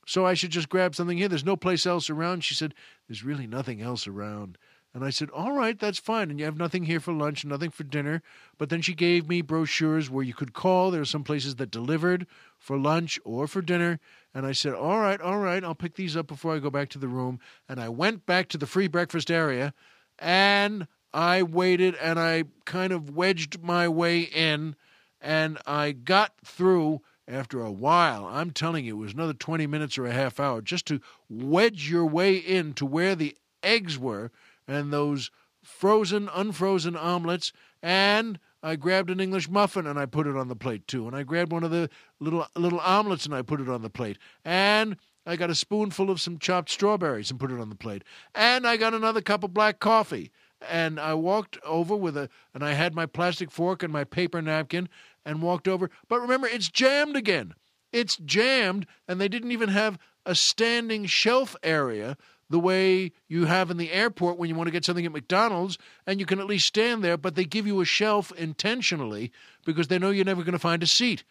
so 0.05 0.25
I 0.25 0.33
should 0.33 0.51
just 0.51 0.69
grab 0.69 0.95
something 0.95 1.17
here. 1.17 1.27
There's 1.29 1.45
no 1.45 1.57
place 1.57 1.85
else 1.85 2.09
around." 2.09 2.43
She 2.43 2.55
said, 2.55 2.73
"There's 3.07 3.23
really 3.23 3.47
nothing 3.47 3.81
else 3.81 4.07
around." 4.07 4.57
And 4.93 5.03
I 5.03 5.09
said, 5.09 5.31
All 5.31 5.53
right, 5.53 5.79
that's 5.79 5.97
fine. 5.97 6.29
And 6.29 6.39
you 6.39 6.45
have 6.45 6.57
nothing 6.57 6.83
here 6.83 6.99
for 6.99 7.13
lunch, 7.13 7.43
nothing 7.43 7.71
for 7.71 7.83
dinner. 7.83 8.21
But 8.57 8.69
then 8.69 8.81
she 8.81 8.93
gave 8.93 9.27
me 9.27 9.41
brochures 9.41 10.09
where 10.09 10.23
you 10.23 10.35
could 10.35 10.53
call. 10.53 10.91
There 10.91 11.01
are 11.01 11.05
some 11.05 11.23
places 11.23 11.55
that 11.55 11.71
delivered 11.71 12.27
for 12.59 12.77
lunch 12.77 13.19
or 13.23 13.47
for 13.47 13.61
dinner. 13.61 13.99
And 14.35 14.45
I 14.45 14.51
said, 14.51 14.75
All 14.75 14.99
right, 14.99 15.19
all 15.19 15.39
right, 15.39 15.63
I'll 15.63 15.73
pick 15.73 15.95
these 15.95 16.15
up 16.15 16.27
before 16.27 16.55
I 16.55 16.59
go 16.59 16.69
back 16.69 16.89
to 16.89 16.99
the 16.99 17.07
room. 17.07 17.39
And 17.67 17.79
I 17.79 17.89
went 17.89 18.27
back 18.27 18.49
to 18.49 18.57
the 18.57 18.67
free 18.67 18.87
breakfast 18.87 19.31
area 19.31 19.73
and 20.19 20.87
I 21.13 21.43
waited 21.43 21.95
and 21.95 22.19
I 22.19 22.45
kind 22.65 22.91
of 22.91 23.15
wedged 23.15 23.61
my 23.61 23.87
way 23.87 24.21
in 24.21 24.75
and 25.21 25.57
I 25.65 25.91
got 25.91 26.33
through 26.43 27.01
after 27.27 27.61
a 27.61 27.71
while. 27.71 28.25
I'm 28.25 28.51
telling 28.51 28.85
you, 28.85 28.97
it 28.97 29.03
was 29.03 29.13
another 29.13 29.33
20 29.33 29.67
minutes 29.67 29.97
or 29.97 30.05
a 30.05 30.11
half 30.11 30.39
hour 30.39 30.61
just 30.61 30.85
to 30.87 30.99
wedge 31.29 31.89
your 31.89 32.05
way 32.05 32.35
in 32.35 32.73
to 32.73 32.85
where 32.85 33.15
the 33.15 33.37
eggs 33.61 33.97
were 33.97 34.31
and 34.67 34.91
those 34.91 35.31
frozen, 35.63 36.29
unfrozen 36.33 36.95
omelets, 36.95 37.53
and 37.81 38.39
I 38.61 38.75
grabbed 38.75 39.09
an 39.09 39.19
English 39.19 39.49
muffin 39.49 39.87
and 39.87 39.99
I 39.99 40.05
put 40.05 40.27
it 40.27 40.37
on 40.37 40.47
the 40.47 40.55
plate 40.55 40.87
too. 40.87 41.07
And 41.07 41.15
I 41.15 41.23
grabbed 41.23 41.51
one 41.51 41.63
of 41.63 41.71
the 41.71 41.89
little 42.19 42.47
little 42.55 42.79
omelets 42.79 43.25
and 43.25 43.35
I 43.35 43.41
put 43.41 43.59
it 43.59 43.69
on 43.69 43.81
the 43.81 43.89
plate. 43.89 44.17
And 44.45 44.97
I 45.25 45.35
got 45.35 45.49
a 45.49 45.55
spoonful 45.55 46.09
of 46.09 46.21
some 46.21 46.37
chopped 46.37 46.69
strawberries 46.69 47.29
and 47.29 47.39
put 47.39 47.51
it 47.51 47.59
on 47.59 47.69
the 47.69 47.75
plate. 47.75 48.03
And 48.33 48.65
I 48.65 48.77
got 48.77 48.93
another 48.93 49.21
cup 49.21 49.43
of 49.43 49.53
black 49.53 49.79
coffee. 49.79 50.31
And 50.69 50.99
I 50.99 51.13
walked 51.13 51.57
over 51.65 51.95
with 51.95 52.17
a 52.17 52.29
and 52.53 52.63
I 52.63 52.73
had 52.73 52.95
my 52.95 53.05
plastic 53.05 53.51
fork 53.51 53.83
and 53.83 53.91
my 53.91 54.03
paper 54.03 54.41
napkin 54.41 54.89
and 55.25 55.41
walked 55.41 55.67
over. 55.67 55.89
But 56.07 56.21
remember, 56.21 56.47
it's 56.47 56.69
jammed 56.69 57.15
again. 57.15 57.53
It's 57.91 58.17
jammed, 58.17 58.87
and 59.07 59.21
they 59.21 59.27
didn't 59.27 59.51
even 59.51 59.69
have 59.69 59.99
a 60.25 60.33
standing 60.33 61.05
shelf 61.05 61.55
area 61.61 62.17
the 62.49 62.59
way 62.59 63.11
you 63.27 63.45
have 63.45 63.71
in 63.71 63.77
the 63.77 63.91
airport 63.91 64.37
when 64.37 64.49
you 64.49 64.55
want 64.55 64.67
to 64.67 64.71
get 64.71 64.85
something 64.85 65.05
at 65.05 65.11
McDonald's, 65.11 65.77
and 66.05 66.19
you 66.19 66.25
can 66.25 66.39
at 66.39 66.45
least 66.45 66.67
stand 66.67 67.03
there, 67.03 67.17
but 67.17 67.35
they 67.35 67.45
give 67.45 67.65
you 67.65 67.81
a 67.81 67.85
shelf 67.85 68.31
intentionally 68.33 69.31
because 69.65 69.87
they 69.87 69.97
know 69.97 70.09
you're 70.09 70.25
never 70.25 70.43
going 70.43 70.53
to 70.53 70.59
find 70.59 70.83
a 70.83 70.87
seat. 70.87 71.23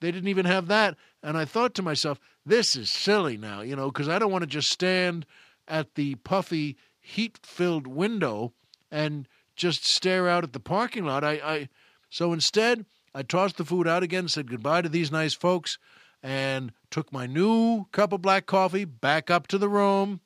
They 0.00 0.10
didn't 0.10 0.28
even 0.28 0.46
have 0.46 0.66
that. 0.68 0.96
And 1.22 1.36
I 1.36 1.44
thought 1.44 1.74
to 1.74 1.82
myself, 1.82 2.18
this 2.44 2.76
is 2.76 2.90
silly 2.90 3.36
now, 3.36 3.60
you 3.60 3.76
know, 3.76 3.90
because 3.90 4.08
I 4.08 4.18
don't 4.18 4.32
want 4.32 4.42
to 4.42 4.48
just 4.48 4.70
stand 4.70 5.26
at 5.68 5.94
the 5.94 6.16
puffy, 6.16 6.76
heat 7.00 7.38
filled 7.42 7.86
window 7.86 8.52
and 8.94 9.26
just 9.56 9.84
stare 9.84 10.28
out 10.28 10.44
at 10.44 10.52
the 10.52 10.60
parking 10.60 11.04
lot. 11.04 11.24
I, 11.24 11.32
I 11.32 11.68
so 12.10 12.32
instead 12.32 12.86
I 13.12 13.22
tossed 13.22 13.56
the 13.56 13.64
food 13.64 13.88
out 13.88 14.04
again, 14.04 14.28
said 14.28 14.48
goodbye 14.48 14.82
to 14.82 14.88
these 14.88 15.10
nice 15.10 15.34
folks, 15.34 15.78
and 16.22 16.72
took 16.90 17.12
my 17.12 17.26
new 17.26 17.86
cup 17.90 18.12
of 18.12 18.22
black 18.22 18.46
coffee 18.46 18.84
back 18.84 19.30
up 19.30 19.48
to 19.48 19.58
the 19.58 19.68
room 19.68 20.20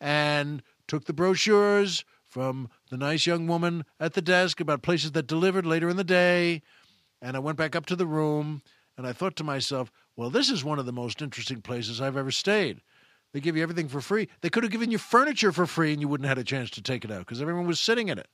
and 0.00 0.62
took 0.88 1.04
the 1.04 1.12
brochures 1.12 2.04
from 2.24 2.70
the 2.90 2.96
nice 2.96 3.26
young 3.26 3.46
woman 3.46 3.84
at 4.00 4.14
the 4.14 4.22
desk 4.22 4.60
about 4.60 4.82
places 4.82 5.12
that 5.12 5.26
delivered 5.26 5.66
later 5.66 5.90
in 5.90 5.96
the 5.96 6.04
day. 6.04 6.62
And 7.20 7.36
I 7.36 7.40
went 7.40 7.58
back 7.58 7.76
up 7.76 7.84
to 7.86 7.96
the 7.96 8.06
room 8.06 8.62
and 8.96 9.06
I 9.06 9.12
thought 9.12 9.36
to 9.36 9.44
myself, 9.44 9.92
well, 10.16 10.30
this 10.30 10.48
is 10.48 10.64
one 10.64 10.78
of 10.78 10.86
the 10.86 10.92
most 10.92 11.20
interesting 11.20 11.60
places 11.60 12.00
I've 12.00 12.16
ever 12.16 12.30
stayed. 12.30 12.80
They 13.32 13.40
give 13.40 13.56
you 13.56 13.62
everything 13.62 13.88
for 13.88 14.00
free. 14.00 14.28
They 14.40 14.48
could 14.48 14.62
have 14.62 14.72
given 14.72 14.90
you 14.90 14.98
furniture 14.98 15.52
for 15.52 15.66
free 15.66 15.92
and 15.92 16.00
you 16.00 16.08
wouldn't 16.08 16.26
have 16.26 16.38
had 16.38 16.42
a 16.42 16.48
chance 16.48 16.70
to 16.70 16.82
take 16.82 17.04
it 17.04 17.10
out 17.10 17.20
because 17.20 17.42
everyone 17.42 17.66
was 17.66 17.80
sitting 17.80 18.08
in 18.08 18.18
it. 18.18 18.28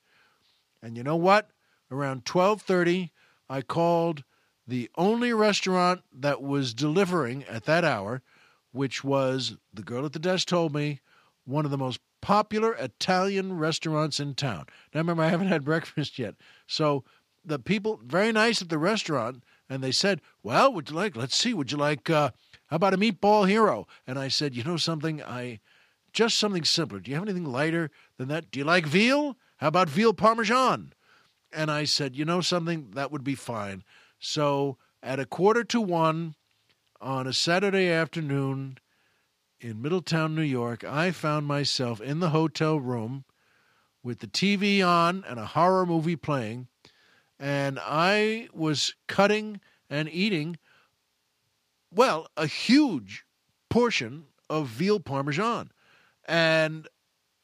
And 0.83 0.97
you 0.97 1.03
know 1.03 1.17
what? 1.17 1.51
Around 1.91 2.25
12:30, 2.25 3.11
I 3.49 3.63
called 3.63 4.25
the 4.67 4.91
only 4.97 5.33
restaurant 5.33 6.03
that 6.13 6.41
was 6.41 6.75
delivering 6.75 7.45
at 7.45 7.65
that 7.65 7.85
hour, 7.85 8.23
which 8.71 9.03
was 9.05 9.57
the 9.73 9.83
girl 9.83 10.07
at 10.07 10.13
the 10.13 10.19
desk 10.19 10.49
told 10.49 10.73
me 10.73 11.01
one 11.45 11.65
of 11.65 11.71
the 11.71 11.79
most 11.79 12.01
popular 12.21 12.73
Italian 12.75 13.59
restaurants 13.59 14.21
in 14.21 14.35
town. 14.35 14.67
Now 14.95 15.01
remember 15.01 15.25
I 15.25 15.29
haven't 15.29 15.49
had 15.49 15.65
breakfast 15.65 16.19
yet. 16.19 16.37
So 16.67 17.05
the 17.45 17.59
people 17.59 18.01
very 18.05 18.33
nice 18.33 18.63
at 18.63 18.69
the 18.69 18.79
restaurant 18.79 19.43
and 19.69 19.83
they 19.83 19.93
said, 19.93 20.21
"Well, 20.43 20.73
would 20.73 20.91
you 20.91 20.97
like? 20.97 21.17
Let's 21.17 21.37
see. 21.37 21.55
Would 21.55 21.73
you 21.73 21.79
like? 21.79 22.09
Uh, 22.09 22.31
how 22.73 22.77
about 22.77 22.95
a 22.95 22.97
meatball 22.97 23.47
hero?" 23.47 23.87
And 24.07 24.19
I 24.19 24.29
said, 24.29 24.57
"You 24.57 24.65
know 24.65 24.79
something? 24.79 25.23
I 25.23 25.61
just 26.15 26.39
something 26.39 26.65
simpler. 26.65 27.01
Do 27.01 27.11
you 27.11 27.17
have 27.17 27.25
anything 27.25 27.45
lighter 27.45 27.91
than 28.17 28.29
that? 28.29 28.51
Do 28.51 28.59
you 28.59 28.65
like 28.65 28.87
veal? 28.87 29.37
How 29.59 29.69
about 29.69 29.91
veal 29.91 30.15
parmesan?" 30.15 30.95
And 31.53 31.71
I 31.71 31.85
said, 31.85 32.17
"You 32.17 32.25
know 32.25 32.41
something? 32.41 32.93
That 32.93 33.13
would 33.13 33.25
be 33.25 33.35
fine." 33.35 33.85
So 34.19 34.79
at 35.03 35.21
a 35.21 35.27
quarter 35.27 35.65
to 35.65 35.81
one 35.83 36.35
on 36.99 37.27
a 37.27 37.35
Saturday 37.35 37.91
afternoon 37.91 38.79
in 39.61 39.83
Middletown, 39.83 40.35
New 40.35 40.41
York, 40.41 40.83
I 40.83 41.11
found 41.11 41.47
myself 41.47 42.01
in 42.01 42.21
the 42.21 42.31
hotel 42.31 42.81
room 42.81 43.27
with 44.03 44.21
the 44.21 44.27
TV 44.27 44.83
on 44.83 45.25
and 45.25 45.39
a 45.39 45.47
horror 45.47 45.85
movie 45.85 46.17
playing 46.17 46.69
and 47.43 47.77
I 47.83 48.49
was 48.53 48.95
cutting 49.09 49.61
and 49.91 50.09
eating, 50.09 50.59
well, 51.95 52.27
a 52.37 52.47
huge 52.47 53.25
portion 53.69 54.25
of 54.49 54.69
veal 54.69 55.01
parmesan. 55.01 55.71
And 56.27 56.89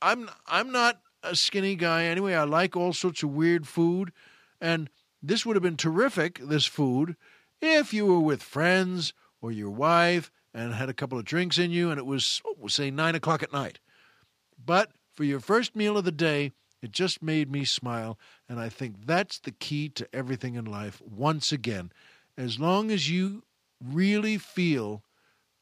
I'm 0.00 0.30
I'm 0.46 0.72
not 0.72 1.00
a 1.22 1.34
skinny 1.34 1.74
guy 1.74 2.04
anyway. 2.04 2.34
I 2.34 2.44
like 2.44 2.76
all 2.76 2.92
sorts 2.92 3.22
of 3.22 3.30
weird 3.30 3.66
food, 3.66 4.12
and 4.60 4.88
this 5.22 5.44
would 5.44 5.56
have 5.56 5.62
been 5.62 5.76
terrific. 5.76 6.38
This 6.42 6.66
food, 6.66 7.16
if 7.60 7.92
you 7.92 8.06
were 8.06 8.20
with 8.20 8.42
friends 8.42 9.12
or 9.40 9.50
your 9.50 9.70
wife 9.70 10.30
and 10.54 10.74
had 10.74 10.88
a 10.88 10.94
couple 10.94 11.18
of 11.18 11.24
drinks 11.24 11.58
in 11.58 11.70
you, 11.70 11.90
and 11.90 11.98
it 11.98 12.06
was 12.06 12.40
oh, 12.46 12.68
say 12.68 12.90
nine 12.90 13.14
o'clock 13.14 13.42
at 13.42 13.52
night. 13.52 13.80
But 14.64 14.92
for 15.14 15.24
your 15.24 15.40
first 15.40 15.74
meal 15.74 15.96
of 15.96 16.04
the 16.04 16.12
day, 16.12 16.52
it 16.80 16.92
just 16.92 17.22
made 17.22 17.50
me 17.50 17.64
smile, 17.64 18.18
and 18.48 18.60
I 18.60 18.68
think 18.68 19.06
that's 19.06 19.40
the 19.40 19.50
key 19.50 19.88
to 19.90 20.08
everything 20.12 20.54
in 20.54 20.64
life. 20.64 21.02
Once 21.04 21.50
again, 21.50 21.90
as 22.36 22.60
long 22.60 22.92
as 22.92 23.10
you 23.10 23.42
really 23.84 24.38
feel 24.38 25.02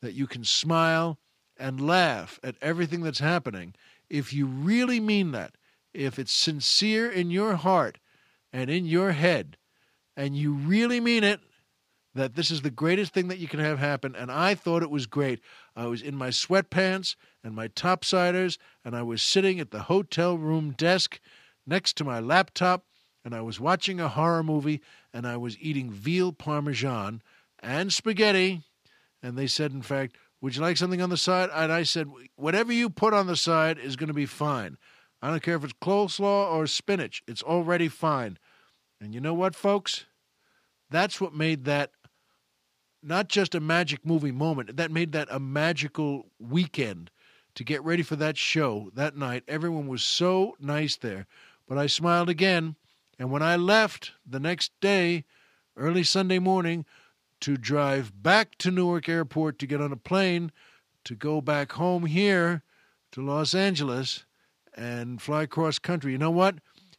that 0.02 0.14
you 0.14 0.26
can 0.26 0.44
smile 0.44 1.18
and 1.58 1.80
laugh 1.80 2.38
at 2.42 2.56
everything 2.60 3.02
that's 3.02 3.18
happening, 3.18 3.74
if 4.08 4.32
you 4.32 4.46
really 4.46 5.00
mean 5.00 5.32
that, 5.32 5.56
if 5.94 6.18
it's 6.18 6.32
sincere 6.32 7.10
in 7.10 7.30
your 7.30 7.56
heart 7.56 7.98
and 8.52 8.70
in 8.70 8.84
your 8.84 9.12
head, 9.12 9.56
and 10.16 10.36
you 10.36 10.52
really 10.52 11.00
mean 11.00 11.24
it, 11.24 11.40
that 12.14 12.34
this 12.34 12.50
is 12.50 12.62
the 12.62 12.70
greatest 12.70 13.12
thing 13.12 13.28
that 13.28 13.38
you 13.38 13.46
can 13.48 13.60
have 13.60 13.78
happen. 13.78 14.14
And 14.16 14.30
I 14.30 14.54
thought 14.54 14.82
it 14.82 14.90
was 14.90 15.06
great. 15.06 15.40
I 15.74 15.86
was 15.86 16.00
in 16.00 16.16
my 16.16 16.28
sweatpants 16.28 17.14
and 17.44 17.54
my 17.54 17.68
topsiders, 17.68 18.56
and 18.84 18.96
I 18.96 19.02
was 19.02 19.20
sitting 19.20 19.60
at 19.60 19.70
the 19.70 19.82
hotel 19.82 20.38
room 20.38 20.70
desk 20.70 21.20
next 21.66 21.96
to 21.96 22.04
my 22.04 22.20
laptop, 22.20 22.86
and 23.24 23.34
I 23.34 23.42
was 23.42 23.60
watching 23.60 24.00
a 24.00 24.08
horror 24.08 24.42
movie, 24.42 24.80
and 25.12 25.26
I 25.26 25.36
was 25.36 25.58
eating 25.58 25.90
veal 25.90 26.32
parmesan 26.32 27.22
and 27.66 27.92
spaghetti. 27.92 28.62
And 29.22 29.36
they 29.36 29.48
said, 29.48 29.72
in 29.72 29.82
fact, 29.82 30.16
would 30.40 30.54
you 30.54 30.62
like 30.62 30.76
something 30.76 31.02
on 31.02 31.10
the 31.10 31.16
side? 31.16 31.50
And 31.52 31.72
I 31.72 31.82
said, 31.82 32.08
whatever 32.36 32.72
you 32.72 32.88
put 32.88 33.12
on 33.12 33.26
the 33.26 33.36
side 33.36 33.78
is 33.78 33.96
going 33.96 34.08
to 34.08 34.14
be 34.14 34.26
fine. 34.26 34.78
I 35.20 35.30
don't 35.30 35.42
care 35.42 35.56
if 35.56 35.64
it's 35.64 35.72
coleslaw 35.74 36.52
or 36.52 36.66
spinach, 36.66 37.22
it's 37.26 37.42
already 37.42 37.88
fine. 37.88 38.38
And 39.00 39.12
you 39.12 39.20
know 39.20 39.34
what, 39.34 39.54
folks? 39.54 40.06
That's 40.88 41.20
what 41.20 41.34
made 41.34 41.64
that 41.64 41.90
not 43.02 43.28
just 43.28 43.54
a 43.54 43.60
magic 43.60 44.06
movie 44.06 44.32
moment, 44.32 44.76
that 44.76 44.90
made 44.90 45.12
that 45.12 45.28
a 45.30 45.40
magical 45.40 46.26
weekend 46.38 47.10
to 47.54 47.64
get 47.64 47.82
ready 47.82 48.02
for 48.02 48.16
that 48.16 48.36
show 48.36 48.90
that 48.94 49.16
night. 49.16 49.42
Everyone 49.48 49.86
was 49.86 50.04
so 50.04 50.54
nice 50.60 50.96
there. 50.96 51.26
But 51.68 51.78
I 51.78 51.86
smiled 51.86 52.28
again. 52.28 52.76
And 53.18 53.30
when 53.30 53.42
I 53.42 53.56
left 53.56 54.12
the 54.24 54.40
next 54.40 54.72
day, 54.80 55.24
early 55.76 56.02
Sunday 56.02 56.38
morning, 56.38 56.84
to 57.40 57.56
drive 57.56 58.22
back 58.22 58.56
to 58.58 58.70
Newark 58.70 59.08
Airport 59.08 59.58
to 59.58 59.66
get 59.66 59.80
on 59.80 59.92
a 59.92 59.96
plane 59.96 60.52
to 61.04 61.14
go 61.14 61.40
back 61.40 61.72
home 61.72 62.06
here 62.06 62.62
to 63.12 63.22
Los 63.22 63.54
Angeles 63.54 64.24
and 64.74 65.22
fly 65.22 65.46
cross 65.46 65.78
country, 65.78 66.12
you 66.12 66.18
know 66.18 66.30
what? 66.30 66.56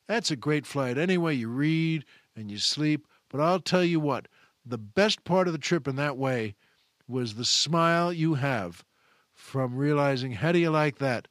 That's 0.08 0.32
a 0.32 0.36
great 0.36 0.66
flight. 0.66 0.98
Anyway, 0.98 1.36
you 1.36 1.50
read 1.50 2.06
and 2.36 2.50
you 2.50 2.58
sleep. 2.58 3.08
But 3.30 3.42
I'll 3.42 3.60
tell 3.60 3.84
you 3.84 4.00
what, 4.00 4.28
the 4.66 4.78
best 4.78 5.24
part 5.24 5.48
of 5.48 5.54
the 5.54 5.60
trip 5.60 5.88
in 5.88 5.98
that 5.98 6.18
way 6.18 6.56
was 7.08 7.36
the 7.36 7.46
smile 7.46 8.12
you 8.14 8.36
have 8.36 8.84
from 9.34 9.76
realizing, 9.76 10.32
how 10.32 10.52
do 10.52 10.60
you 10.60 10.70
like 10.70 10.98
that? 11.00 11.28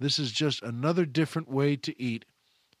This 0.00 0.18
is 0.18 0.32
just 0.32 0.62
another 0.62 1.04
different 1.06 1.48
way 1.48 1.76
to 1.76 2.00
eat. 2.00 2.24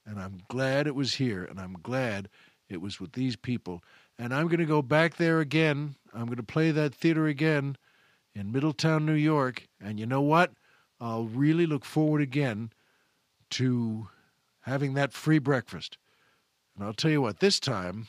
And 0.04 0.20
I'm 0.20 0.40
glad 0.48 0.86
it 0.86 0.94
was 0.94 1.14
here. 1.14 1.44
And 1.44 1.60
I'm 1.60 1.74
glad 1.82 2.28
it 2.68 2.80
was 2.80 3.00
with 3.00 3.12
these 3.12 3.36
people. 3.36 3.82
And 4.18 4.34
I'm 4.34 4.48
going 4.48 4.58
to 4.58 4.66
go 4.66 4.82
back 4.82 5.16
there 5.16 5.40
again. 5.40 5.94
I'm 6.12 6.26
going 6.26 6.36
to 6.36 6.42
play 6.42 6.70
that 6.72 6.94
theater 6.94 7.26
again 7.26 7.76
in 8.34 8.52
Middletown, 8.52 9.06
New 9.06 9.12
York. 9.12 9.68
And 9.80 10.00
you 10.00 10.06
know 10.06 10.20
what? 10.20 10.52
I'll 11.00 11.26
really 11.26 11.66
look 11.66 11.84
forward 11.84 12.20
again 12.20 12.72
to 13.50 14.08
having 14.62 14.94
that 14.94 15.12
free 15.12 15.38
breakfast. 15.38 15.98
And 16.76 16.84
I'll 16.84 16.92
tell 16.92 17.10
you 17.10 17.22
what, 17.22 17.40
this 17.40 17.60
time 17.60 18.08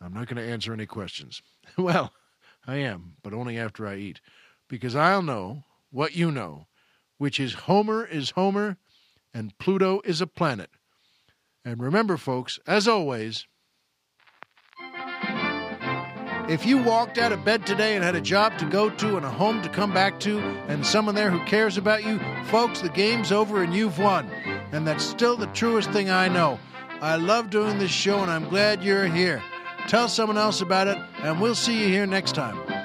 I'm 0.00 0.12
not 0.12 0.26
going 0.26 0.44
to 0.44 0.52
answer 0.52 0.72
any 0.72 0.86
questions. 0.86 1.42
well, 1.78 2.12
I 2.66 2.76
am, 2.76 3.16
but 3.22 3.32
only 3.32 3.58
after 3.58 3.86
I 3.86 3.96
eat, 3.96 4.20
because 4.68 4.96
I'll 4.96 5.22
know 5.22 5.64
what 5.90 6.16
you 6.16 6.30
know, 6.30 6.66
which 7.18 7.38
is 7.38 7.54
Homer 7.54 8.04
is 8.04 8.30
Homer 8.30 8.76
and 9.32 9.56
Pluto 9.58 10.00
is 10.04 10.20
a 10.20 10.26
planet. 10.26 10.70
And 11.64 11.80
remember, 11.80 12.16
folks, 12.16 12.58
as 12.66 12.86
always, 12.88 13.46
if 16.48 16.64
you 16.64 16.78
walked 16.78 17.18
out 17.18 17.32
of 17.32 17.44
bed 17.44 17.66
today 17.66 17.96
and 17.96 18.04
had 18.04 18.14
a 18.14 18.20
job 18.20 18.56
to 18.58 18.66
go 18.66 18.88
to 18.88 19.16
and 19.16 19.26
a 19.26 19.30
home 19.30 19.62
to 19.62 19.68
come 19.68 19.92
back 19.92 20.20
to 20.20 20.38
and 20.68 20.86
someone 20.86 21.14
there 21.14 21.30
who 21.30 21.44
cares 21.44 21.76
about 21.76 22.04
you, 22.04 22.20
folks, 22.44 22.80
the 22.80 22.88
game's 22.88 23.32
over 23.32 23.62
and 23.62 23.74
you've 23.74 23.98
won. 23.98 24.30
And 24.72 24.86
that's 24.86 25.04
still 25.04 25.36
the 25.36 25.48
truest 25.48 25.90
thing 25.90 26.10
I 26.10 26.28
know. 26.28 26.58
I 27.00 27.16
love 27.16 27.50
doing 27.50 27.78
this 27.78 27.90
show 27.90 28.22
and 28.22 28.30
I'm 28.30 28.48
glad 28.48 28.82
you're 28.82 29.06
here. 29.06 29.42
Tell 29.88 30.08
someone 30.08 30.38
else 30.38 30.60
about 30.62 30.88
it, 30.88 30.98
and 31.22 31.40
we'll 31.40 31.54
see 31.54 31.80
you 31.80 31.88
here 31.88 32.06
next 32.06 32.34
time. 32.34 32.75